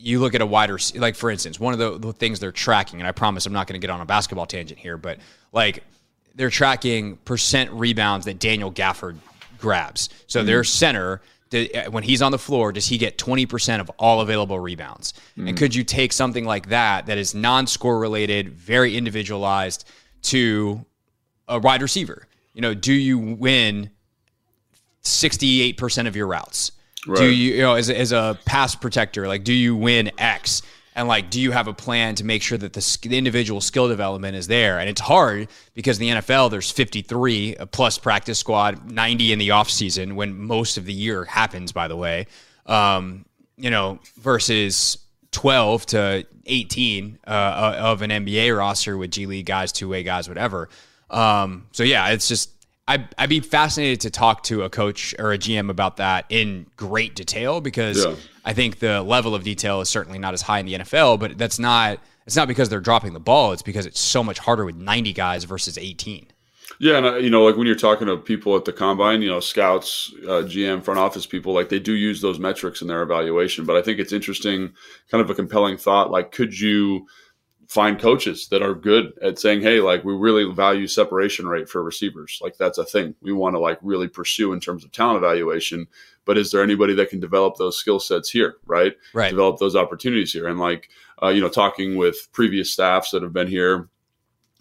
You 0.00 0.20
look 0.20 0.34
at 0.34 0.40
a 0.40 0.46
wider, 0.46 0.78
like 0.94 1.16
for 1.16 1.30
instance, 1.30 1.58
one 1.58 1.72
of 1.72 1.78
the, 1.78 1.98
the 1.98 2.12
things 2.12 2.40
they're 2.40 2.52
tracking, 2.52 3.00
and 3.00 3.08
I 3.08 3.12
promise 3.12 3.46
I'm 3.46 3.52
not 3.52 3.66
going 3.66 3.80
to 3.80 3.84
get 3.84 3.90
on 3.90 4.00
a 4.00 4.06
basketball 4.06 4.46
tangent 4.46 4.78
here, 4.78 4.96
but 4.96 5.18
like 5.52 5.82
they're 6.34 6.50
tracking 6.50 7.16
percent 7.16 7.70
rebounds 7.72 8.24
that 8.26 8.38
Daniel 8.38 8.72
Gafford 8.72 9.16
grabs. 9.58 10.08
So 10.28 10.42
mm. 10.42 10.46
their 10.46 10.64
center, 10.64 11.20
when 11.90 12.04
he's 12.04 12.22
on 12.22 12.32
the 12.32 12.38
floor, 12.38 12.72
does 12.72 12.86
he 12.86 12.96
get 12.96 13.18
20% 13.18 13.80
of 13.80 13.90
all 13.98 14.20
available 14.20 14.58
rebounds? 14.58 15.14
Mm. 15.36 15.48
And 15.48 15.58
could 15.58 15.74
you 15.74 15.84
take 15.84 16.12
something 16.12 16.44
like 16.44 16.68
that, 16.68 17.06
that 17.06 17.18
is 17.18 17.34
non 17.34 17.66
score 17.66 17.98
related, 17.98 18.50
very 18.50 18.96
individualized, 18.96 19.84
to 20.22 20.84
a 21.48 21.58
wide 21.58 21.82
receiver? 21.82 22.26
You 22.54 22.62
know, 22.62 22.74
do 22.74 22.92
you 22.92 23.18
win 23.18 23.90
68% 25.02 26.06
of 26.06 26.16
your 26.16 26.26
routes? 26.26 26.72
Right. 27.06 27.18
Do 27.18 27.26
you, 27.26 27.54
you 27.54 27.62
know, 27.62 27.74
as, 27.74 27.90
as 27.90 28.12
a 28.12 28.38
pass 28.44 28.74
protector, 28.74 29.28
like, 29.28 29.44
do 29.44 29.52
you 29.52 29.76
win 29.76 30.10
X? 30.18 30.62
and 30.98 31.06
like 31.06 31.30
do 31.30 31.40
you 31.40 31.52
have 31.52 31.68
a 31.68 31.72
plan 31.72 32.16
to 32.16 32.24
make 32.24 32.42
sure 32.42 32.58
that 32.58 32.72
the, 32.72 32.98
the, 33.08 33.16
individual 33.16 33.60
skill 33.60 33.88
development 33.88 34.36
is 34.36 34.48
there 34.48 34.80
and 34.80 34.88
it's 34.90 35.00
hard 35.00 35.48
because 35.74 35.98
in 36.00 36.08
the 36.08 36.20
nfl 36.20 36.50
there's 36.50 36.70
53 36.70 37.56
plus 37.70 37.98
practice 37.98 38.38
squad 38.38 38.90
90 38.90 39.32
in 39.32 39.38
the 39.38 39.52
off 39.52 39.70
season 39.70 40.16
when 40.16 40.36
most 40.36 40.76
of 40.76 40.84
the 40.84 40.92
year 40.92 41.24
happens 41.24 41.72
by 41.72 41.88
the 41.88 41.96
way 41.96 42.26
um, 42.66 43.24
you 43.56 43.70
know 43.70 44.00
versus 44.16 44.98
12 45.30 45.86
to 45.86 46.26
18 46.46 47.18
uh, 47.26 47.30
uh 47.30 47.76
of 47.78 48.02
an 48.02 48.10
nba 48.10 48.56
roster 48.58 48.98
with 48.98 49.12
g 49.12 49.26
league 49.26 49.46
guys 49.46 49.70
two-way 49.70 50.02
guys 50.02 50.28
whatever 50.28 50.68
um, 51.10 51.66
so 51.72 51.84
yeah 51.84 52.08
it's 52.08 52.28
just 52.28 52.50
I'd, 52.88 53.14
I'd 53.18 53.28
be 53.28 53.40
fascinated 53.40 54.00
to 54.00 54.10
talk 54.10 54.42
to 54.44 54.62
a 54.62 54.70
coach 54.70 55.14
or 55.18 55.32
a 55.32 55.38
GM 55.38 55.68
about 55.68 55.98
that 55.98 56.24
in 56.30 56.66
great 56.76 57.14
detail 57.14 57.60
because 57.60 58.04
yeah. 58.04 58.14
I 58.46 58.54
think 58.54 58.78
the 58.78 59.02
level 59.02 59.34
of 59.34 59.44
detail 59.44 59.82
is 59.82 59.90
certainly 59.90 60.18
not 60.18 60.32
as 60.32 60.40
high 60.40 60.58
in 60.58 60.66
the 60.66 60.74
NFL, 60.74 61.20
but 61.20 61.36
that's 61.36 61.58
not 61.58 62.00
it's 62.26 62.36
not 62.36 62.48
because 62.48 62.68
they're 62.68 62.80
dropping 62.80 63.12
the 63.12 63.20
ball. 63.20 63.52
It's 63.52 63.62
because 63.62 63.86
it's 63.86 64.00
so 64.00 64.24
much 64.24 64.38
harder 64.38 64.64
with 64.64 64.76
90 64.76 65.12
guys 65.12 65.44
versus 65.44 65.78
18. 65.78 66.28
Yeah, 66.80 66.98
and 66.98 67.06
uh, 67.06 67.16
you 67.16 67.30
know, 67.30 67.44
like 67.44 67.56
when 67.56 67.66
you're 67.66 67.76
talking 67.76 68.06
to 68.06 68.16
people 68.16 68.54
at 68.56 68.64
the 68.64 68.72
combine, 68.72 69.22
you 69.22 69.28
know, 69.28 69.40
scouts, 69.40 70.12
uh, 70.24 70.42
GM, 70.44 70.84
front 70.84 71.00
office 71.00 71.26
people, 71.26 71.52
like 71.52 71.70
they 71.70 71.78
do 71.78 71.92
use 71.92 72.20
those 72.20 72.38
metrics 72.38 72.82
in 72.82 72.88
their 72.88 73.02
evaluation. 73.02 73.64
But 73.64 73.76
I 73.76 73.82
think 73.82 73.98
it's 73.98 74.12
interesting, 74.12 74.72
kind 75.10 75.22
of 75.22 75.28
a 75.28 75.34
compelling 75.34 75.76
thought. 75.76 76.10
Like, 76.10 76.30
could 76.30 76.58
you 76.58 77.06
find 77.68 78.00
coaches 78.00 78.48
that 78.48 78.62
are 78.62 78.74
good 78.74 79.12
at 79.20 79.38
saying, 79.38 79.60
hey, 79.60 79.80
like 79.80 80.02
we 80.02 80.14
really 80.14 80.50
value 80.52 80.86
separation 80.86 81.46
rate 81.46 81.68
for 81.68 81.82
receivers. 81.82 82.40
Like 82.42 82.56
that's 82.56 82.78
a 82.78 82.84
thing 82.84 83.14
we 83.20 83.32
want 83.32 83.54
to 83.54 83.60
like 83.60 83.78
really 83.82 84.08
pursue 84.08 84.54
in 84.54 84.60
terms 84.60 84.84
of 84.84 84.90
talent 84.90 85.18
evaluation. 85.18 85.86
But 86.24 86.38
is 86.38 86.50
there 86.50 86.62
anybody 86.62 86.94
that 86.94 87.10
can 87.10 87.20
develop 87.20 87.56
those 87.56 87.76
skill 87.76 88.00
sets 88.00 88.30
here, 88.30 88.56
right? 88.66 88.94
Right. 89.12 89.28
Develop 89.28 89.58
those 89.58 89.76
opportunities 89.76 90.32
here. 90.32 90.48
And 90.48 90.58
like, 90.58 90.88
uh, 91.22 91.28
you 91.28 91.42
know, 91.42 91.50
talking 91.50 91.96
with 91.96 92.28
previous 92.32 92.72
staffs 92.72 93.10
that 93.10 93.22
have 93.22 93.34
been 93.34 93.48
here, 93.48 93.88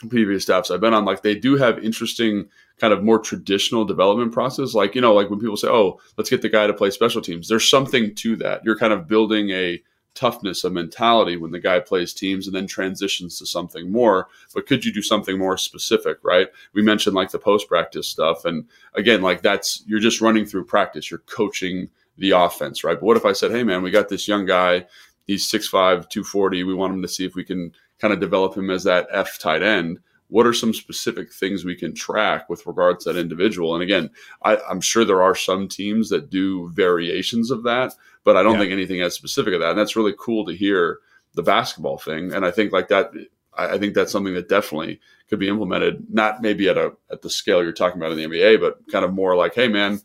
previous 0.09 0.43
staffs 0.43 0.69
I've 0.69 0.81
been 0.81 0.93
on, 0.93 1.05
like 1.05 1.21
they 1.21 1.35
do 1.35 1.55
have 1.55 1.83
interesting 1.83 2.49
kind 2.77 2.93
of 2.93 3.03
more 3.03 3.19
traditional 3.19 3.85
development 3.85 4.33
process. 4.33 4.73
Like, 4.73 4.95
you 4.95 5.01
know, 5.01 5.13
like 5.13 5.29
when 5.29 5.39
people 5.39 5.57
say, 5.57 5.69
oh, 5.69 5.99
let's 6.17 6.29
get 6.29 6.41
the 6.41 6.49
guy 6.49 6.67
to 6.67 6.73
play 6.73 6.91
special 6.91 7.21
teams, 7.21 7.47
there's 7.47 7.69
something 7.69 8.13
to 8.15 8.35
that. 8.35 8.65
You're 8.65 8.77
kind 8.77 8.91
of 8.91 9.07
building 9.07 9.51
a 9.51 9.81
toughness, 10.17 10.63
a 10.63 10.69
mentality 10.69 11.37
when 11.37 11.51
the 11.51 11.59
guy 11.59 11.79
plays 11.79 12.13
teams 12.13 12.47
and 12.47 12.55
then 12.55 12.65
transitions 12.65 13.37
to 13.37 13.45
something 13.45 13.91
more. 13.91 14.27
But 14.53 14.65
could 14.65 14.83
you 14.83 14.91
do 14.91 15.01
something 15.01 15.37
more 15.37 15.57
specific, 15.57 16.17
right? 16.23 16.47
We 16.73 16.81
mentioned 16.81 17.15
like 17.15 17.29
the 17.29 17.39
post 17.39 17.67
practice 17.67 18.07
stuff. 18.07 18.43
And 18.43 18.65
again, 18.95 19.21
like 19.21 19.43
that's, 19.43 19.83
you're 19.85 19.99
just 19.99 20.19
running 20.19 20.45
through 20.45 20.65
practice, 20.65 21.11
you're 21.11 21.19
coaching 21.19 21.89
the 22.17 22.31
offense, 22.31 22.83
right? 22.83 22.99
But 22.99 23.05
what 23.05 23.17
if 23.17 23.25
I 23.25 23.33
said, 23.33 23.51
hey, 23.51 23.63
man, 23.63 23.83
we 23.83 23.91
got 23.91 24.09
this 24.09 24.27
young 24.27 24.45
guy, 24.45 24.87
he's 25.27 25.47
6'5, 25.47 26.09
240. 26.09 26.63
We 26.63 26.73
want 26.73 26.93
him 26.93 27.03
to 27.03 27.07
see 27.07 27.25
if 27.25 27.35
we 27.35 27.43
can 27.43 27.73
kind 27.99 28.13
of 28.13 28.19
develop 28.19 28.55
him 28.57 28.71
as 28.71 28.83
that 28.85 29.07
F 29.11 29.37
tight 29.37 29.61
end 29.61 29.99
what 30.29 30.45
are 30.45 30.53
some 30.53 30.73
specific 30.73 31.31
things 31.31 31.63
we 31.63 31.75
can 31.75 31.93
track 31.93 32.49
with 32.49 32.65
regards 32.65 33.03
to 33.03 33.13
that 33.13 33.19
individual? 33.19 33.73
And 33.73 33.83
again, 33.83 34.09
I, 34.43 34.57
am 34.69 34.81
sure 34.81 35.05
there 35.05 35.21
are 35.21 35.35
some 35.35 35.67
teams 35.67 36.09
that 36.09 36.29
do 36.29 36.69
variations 36.71 37.49
of 37.49 37.63
that, 37.63 37.93
but 38.23 38.35
I 38.35 38.43
don't 38.43 38.53
yeah. 38.53 38.59
think 38.59 38.71
anything 38.73 39.01
as 39.01 39.13
specific 39.13 39.53
of 39.53 39.61
that. 39.61 39.71
And 39.71 39.79
that's 39.79 39.95
really 39.95 40.15
cool 40.17 40.45
to 40.45 40.53
hear 40.53 40.99
the 41.33 41.43
basketball 41.43 41.97
thing. 41.97 42.33
And 42.33 42.45
I 42.45 42.51
think 42.51 42.73
like 42.73 42.89
that, 42.89 43.11
I 43.57 43.77
think 43.77 43.93
that's 43.93 44.11
something 44.11 44.33
that 44.33 44.49
definitely 44.49 44.99
could 45.29 45.39
be 45.39 45.47
implemented, 45.47 46.05
not 46.13 46.41
maybe 46.41 46.69
at 46.69 46.77
a 46.77 46.93
at 47.11 47.21
the 47.21 47.29
scale 47.29 47.63
you're 47.63 47.71
talking 47.71 47.99
about 47.99 48.11
in 48.11 48.17
the 48.17 48.25
NBA, 48.25 48.59
but 48.59 48.79
kind 48.91 49.05
of 49.05 49.13
more 49.13 49.35
like, 49.35 49.55
hey 49.55 49.67
man, 49.67 49.99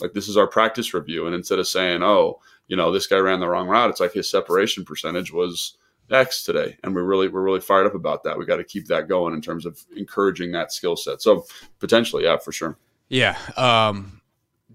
like 0.00 0.12
this 0.12 0.28
is 0.28 0.36
our 0.36 0.46
practice 0.46 0.92
review. 0.94 1.26
And 1.26 1.34
instead 1.34 1.58
of 1.58 1.68
saying, 1.68 2.02
oh, 2.02 2.40
you 2.66 2.76
know, 2.76 2.90
this 2.90 3.06
guy 3.06 3.18
ran 3.18 3.40
the 3.40 3.48
wrong 3.48 3.68
route, 3.68 3.90
it's 3.90 4.00
like 4.00 4.12
his 4.12 4.28
separation 4.28 4.84
percentage 4.84 5.32
was 5.32 5.76
X 6.10 6.44
today, 6.44 6.76
and 6.82 6.94
we're 6.94 7.04
really 7.04 7.28
we're 7.28 7.42
really 7.42 7.60
fired 7.60 7.86
up 7.86 7.94
about 7.94 8.24
that. 8.24 8.38
We 8.38 8.46
got 8.46 8.56
to 8.56 8.64
keep 8.64 8.86
that 8.86 9.08
going 9.08 9.34
in 9.34 9.40
terms 9.40 9.66
of 9.66 9.78
encouraging 9.96 10.52
that 10.52 10.72
skill 10.72 10.96
set. 10.96 11.22
So 11.22 11.46
potentially, 11.78 12.24
yeah, 12.24 12.36
for 12.36 12.52
sure. 12.52 12.78
Yeah, 13.08 13.36
um, 13.56 14.20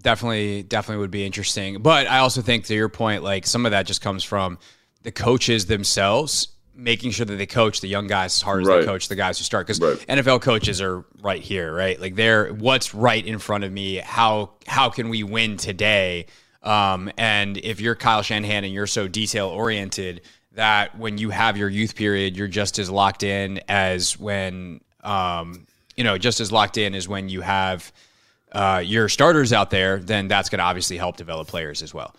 definitely, 0.02 0.64
definitely 0.64 1.02
would 1.02 1.12
be 1.12 1.26
interesting. 1.26 1.82
But 1.82 2.08
I 2.08 2.20
also 2.20 2.42
think 2.42 2.66
to 2.66 2.76
your 2.76 2.90
point, 2.90 3.24
like 3.24 3.46
some 3.46 3.66
of 3.66 3.72
that 3.72 3.86
just 3.86 4.02
comes 4.02 4.24
from 4.24 4.60
the 5.04 5.12
coaches 5.12 5.66
themselves 5.66 6.50
making 6.74 7.12
sure 7.12 7.26
that 7.26 7.36
they 7.36 7.46
coach 7.46 7.82
the 7.82 7.88
young 7.88 8.08
guys 8.08 8.38
as 8.38 8.42
hard 8.42 8.62
as 8.62 8.68
right. 8.68 8.80
they 8.80 8.86
coach 8.86 9.08
the 9.08 9.16
guys 9.16 9.38
who 9.38 9.44
start 9.44 9.68
because 9.68 9.80
right. 9.80 9.98
NFL 10.08 10.42
coaches 10.42 10.82
are 10.82 11.06
right 11.22 11.42
here, 11.42 11.74
right? 11.74 12.00
Like 12.00 12.16
they're 12.16 12.54
what's 12.54 12.94
right 12.94 13.26
in 13.26 13.40
front 13.40 13.64
of 13.64 13.72
me. 13.72 13.98
How 13.98 14.52
how 14.68 14.90
can 14.90 15.10
we 15.10 15.24
win 15.24 15.58
today? 15.58 16.28
Um, 16.64 17.12
and 17.18 17.58
if 17.58 17.82
you're 17.82 17.96
Kyle 17.96 18.22
Shanahan 18.22 18.64
and 18.64 18.74
you're 18.74 18.88
so 18.88 19.08
detail 19.08 19.48
oriented 19.48 20.22
that 20.62 20.96
when 20.96 21.18
you 21.18 21.32
have 21.32 21.58
your 21.58 21.70
youth 21.70 21.96
period, 21.96 22.38
you're 22.38 22.48
just 22.48 22.78
as 22.78 22.88
locked 22.88 23.24
in 23.24 23.60
as 23.68 24.20
when, 24.20 24.80
um, 25.04 25.66
you 25.96 26.04
know, 26.04 26.20
just 26.20 26.40
as 26.40 26.52
locked 26.52 26.78
in 26.78 26.94
as 26.94 27.08
when 27.08 27.30
you 27.30 27.42
have 27.42 27.92
uh, 28.52 28.80
your 28.86 29.10
starters 29.10 29.52
out 29.52 29.72
there, 29.72 29.98
then 29.98 30.28
that's 30.28 30.50
going 30.50 30.60
to 30.60 30.64
obviously 30.64 30.98
help 30.98 31.18
develop 31.18 31.48
players 31.48 31.82
as 31.82 31.96
well. 31.96 32.16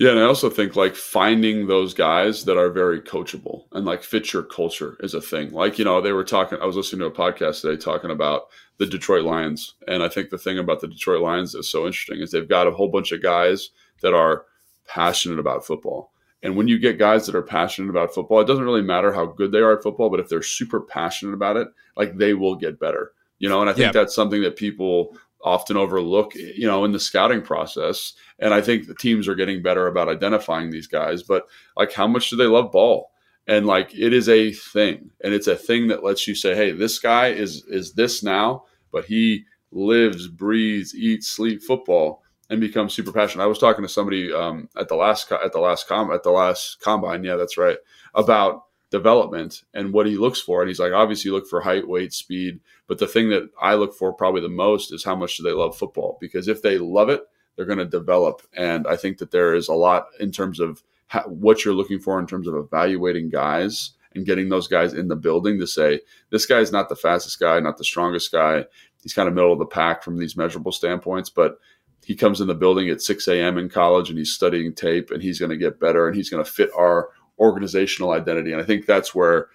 Yeah, 0.00 0.10
and 0.10 0.18
I 0.18 0.24
also 0.24 0.50
think 0.50 0.74
like 0.74 0.96
finding 0.96 1.68
those 1.68 1.94
guys 1.94 2.46
that 2.46 2.58
are 2.58 2.68
very 2.68 3.00
coachable 3.00 3.66
and 3.70 3.86
like 3.86 4.02
fit 4.02 4.32
your 4.32 4.42
culture 4.42 4.96
is 4.98 5.14
a 5.14 5.20
thing. 5.20 5.52
Like, 5.52 5.78
you 5.78 5.84
know, 5.84 6.00
they 6.00 6.10
were 6.10 6.24
talking, 6.24 6.58
I 6.60 6.66
was 6.66 6.74
listening 6.74 6.98
to 6.98 7.06
a 7.06 7.12
podcast 7.12 7.60
today 7.60 7.80
talking 7.80 8.10
about 8.10 8.46
the 8.78 8.86
Detroit 8.86 9.24
Lions. 9.24 9.74
And 9.86 10.02
I 10.02 10.08
think 10.08 10.30
the 10.30 10.38
thing 10.38 10.58
about 10.58 10.80
the 10.80 10.88
Detroit 10.88 11.22
Lions 11.22 11.52
that's 11.52 11.70
so 11.70 11.86
interesting 11.86 12.18
is 12.20 12.32
they've 12.32 12.48
got 12.48 12.66
a 12.66 12.72
whole 12.72 12.88
bunch 12.88 13.12
of 13.12 13.22
guys 13.22 13.70
that 14.00 14.14
are 14.14 14.46
passionate 14.88 15.38
about 15.38 15.64
football 15.64 16.10
and 16.44 16.56
when 16.56 16.68
you 16.68 16.78
get 16.78 16.98
guys 16.98 17.24
that 17.24 17.34
are 17.34 17.42
passionate 17.42 17.88
about 17.88 18.14
football, 18.14 18.38
it 18.38 18.46
doesn't 18.46 18.64
really 18.64 18.82
matter 18.82 19.12
how 19.14 19.24
good 19.24 19.50
they 19.50 19.60
are 19.60 19.76
at 19.76 19.82
football, 19.82 20.10
but 20.10 20.20
if 20.20 20.28
they're 20.28 20.42
super 20.42 20.78
passionate 20.78 21.32
about 21.32 21.56
it, 21.56 21.68
like 21.96 22.18
they 22.18 22.34
will 22.34 22.54
get 22.54 22.78
better. 22.78 23.12
You 23.38 23.48
know, 23.48 23.62
and 23.62 23.70
I 23.70 23.72
think 23.72 23.94
that's 23.94 24.14
something 24.14 24.42
that 24.42 24.54
people 24.54 25.16
often 25.42 25.78
overlook, 25.78 26.34
you 26.34 26.66
know, 26.66 26.84
in 26.84 26.92
the 26.92 27.00
scouting 27.00 27.40
process. 27.40 28.12
And 28.38 28.52
I 28.52 28.60
think 28.60 28.86
the 28.86 28.94
teams 28.94 29.26
are 29.26 29.34
getting 29.34 29.62
better 29.62 29.86
about 29.86 30.10
identifying 30.10 30.70
these 30.70 30.86
guys. 30.86 31.22
But 31.22 31.46
like, 31.78 31.92
how 31.92 32.06
much 32.06 32.28
do 32.28 32.36
they 32.36 32.46
love 32.46 32.70
ball? 32.70 33.10
And 33.46 33.66
like, 33.66 33.94
it 33.94 34.12
is 34.12 34.28
a 34.28 34.52
thing, 34.52 35.10
and 35.22 35.32
it's 35.32 35.46
a 35.46 35.56
thing 35.56 35.88
that 35.88 36.04
lets 36.04 36.26
you 36.26 36.34
say, 36.34 36.54
"Hey, 36.54 36.72
this 36.72 36.98
guy 36.98 37.28
is 37.28 37.64
is 37.68 37.92
this 37.92 38.22
now, 38.22 38.64
but 38.90 39.04
he 39.04 39.44
lives, 39.70 40.28
breathes, 40.28 40.94
eats, 40.94 41.26
sleep 41.26 41.62
football." 41.62 42.22
And 42.50 42.60
become 42.60 42.88
super 42.88 43.12
passionate. 43.12 43.44
I 43.44 43.48
was 43.48 43.58
talking 43.58 43.84
to 43.84 43.88
somebody 43.88 44.32
um, 44.32 44.68
at 44.76 44.88
the 44.88 44.96
last 44.96 45.30
at 45.32 45.52
the 45.52 45.60
last 45.60 45.88
com 45.88 46.10
at 46.12 46.22
the 46.22 46.30
last 46.30 46.80
combine. 46.80 47.24
Yeah, 47.24 47.36
that's 47.36 47.56
right. 47.56 47.78
About 48.14 48.64
development 48.90 49.64
and 49.74 49.92
what 49.92 50.06
he 50.06 50.16
looks 50.16 50.40
for. 50.40 50.62
And 50.62 50.68
he's 50.68 50.78
like, 50.78 50.92
obviously, 50.92 51.28
you 51.28 51.34
look 51.34 51.48
for 51.48 51.60
height, 51.60 51.88
weight, 51.88 52.12
speed. 52.12 52.60
But 52.86 52.98
the 52.98 53.08
thing 53.08 53.28
that 53.30 53.50
I 53.60 53.74
look 53.74 53.92
for 53.94 54.12
probably 54.12 54.40
the 54.40 54.48
most 54.48 54.92
is 54.92 55.02
how 55.02 55.16
much 55.16 55.36
do 55.36 55.42
they 55.42 55.50
love 55.50 55.76
football? 55.76 56.16
Because 56.20 56.46
if 56.46 56.62
they 56.62 56.78
love 56.78 57.08
it, 57.08 57.22
they're 57.56 57.66
going 57.66 57.78
to 57.78 57.86
develop. 57.86 58.42
And 58.56 58.86
I 58.86 58.94
think 58.96 59.18
that 59.18 59.32
there 59.32 59.54
is 59.54 59.68
a 59.68 59.74
lot 59.74 60.06
in 60.20 60.30
terms 60.30 60.60
of 60.60 60.84
how, 61.08 61.22
what 61.22 61.64
you're 61.64 61.74
looking 61.74 61.98
for 61.98 62.20
in 62.20 62.26
terms 62.26 62.46
of 62.46 62.54
evaluating 62.54 63.30
guys 63.30 63.92
and 64.14 64.26
getting 64.26 64.48
those 64.48 64.68
guys 64.68 64.92
in 64.92 65.08
the 65.08 65.16
building 65.16 65.58
to 65.58 65.66
say, 65.66 66.00
this 66.30 66.46
guy's 66.46 66.70
not 66.70 66.88
the 66.88 66.94
fastest 66.94 67.40
guy, 67.40 67.58
not 67.58 67.78
the 67.78 67.84
strongest 67.84 68.30
guy. 68.30 68.64
He's 69.02 69.14
kind 69.14 69.28
of 69.28 69.34
middle 69.34 69.52
of 69.52 69.58
the 69.58 69.66
pack 69.66 70.04
from 70.04 70.18
these 70.18 70.36
measurable 70.36 70.72
standpoints, 70.72 71.30
but 71.30 71.58
he 72.04 72.14
comes 72.14 72.40
in 72.40 72.46
the 72.46 72.54
building 72.54 72.88
at 72.88 73.00
6 73.00 73.26
a.m. 73.28 73.58
in 73.58 73.68
college 73.68 74.08
and 74.08 74.18
he's 74.18 74.32
studying 74.32 74.74
tape 74.74 75.10
and 75.10 75.22
he's 75.22 75.38
going 75.38 75.50
to 75.50 75.56
get 75.56 75.80
better 75.80 76.06
and 76.06 76.16
he's 76.16 76.30
going 76.30 76.44
to 76.44 76.50
fit 76.50 76.70
our 76.76 77.08
organizational 77.38 78.12
identity. 78.12 78.52
And 78.52 78.60
I 78.60 78.64
think 78.64 78.86
that's 78.86 79.14
where 79.14 79.48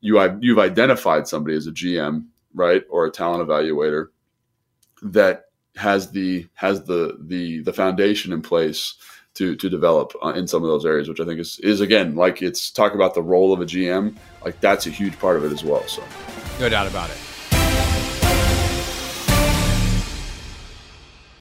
you 0.00 0.20
you've 0.40 0.58
identified 0.58 1.26
somebody 1.26 1.56
as 1.56 1.66
a 1.66 1.72
GM, 1.72 2.26
right, 2.54 2.82
or 2.90 3.06
a 3.06 3.10
talent 3.10 3.46
evaluator 3.48 4.08
that 5.02 5.46
has 5.76 6.10
the 6.10 6.46
has 6.54 6.84
the 6.84 7.18
the 7.20 7.60
the 7.62 7.72
foundation 7.72 8.32
in 8.32 8.42
place 8.42 8.94
to 9.34 9.56
to 9.56 9.68
develop 9.68 10.12
uh, 10.22 10.28
in 10.30 10.46
some 10.46 10.62
of 10.62 10.68
those 10.68 10.86
areas, 10.86 11.08
which 11.08 11.20
I 11.20 11.24
think 11.24 11.40
is 11.40 11.58
is 11.60 11.80
again 11.80 12.14
like 12.14 12.42
it's 12.42 12.70
talk 12.70 12.94
about 12.94 13.14
the 13.14 13.22
role 13.22 13.52
of 13.52 13.60
a 13.60 13.66
GM, 13.66 14.16
like 14.44 14.60
that's 14.60 14.86
a 14.86 14.90
huge 14.90 15.18
part 15.18 15.36
of 15.36 15.44
it 15.44 15.52
as 15.52 15.64
well. 15.64 15.86
So, 15.86 16.02
no 16.60 16.68
doubt 16.68 16.86
about 16.86 17.10
it. 17.10 17.35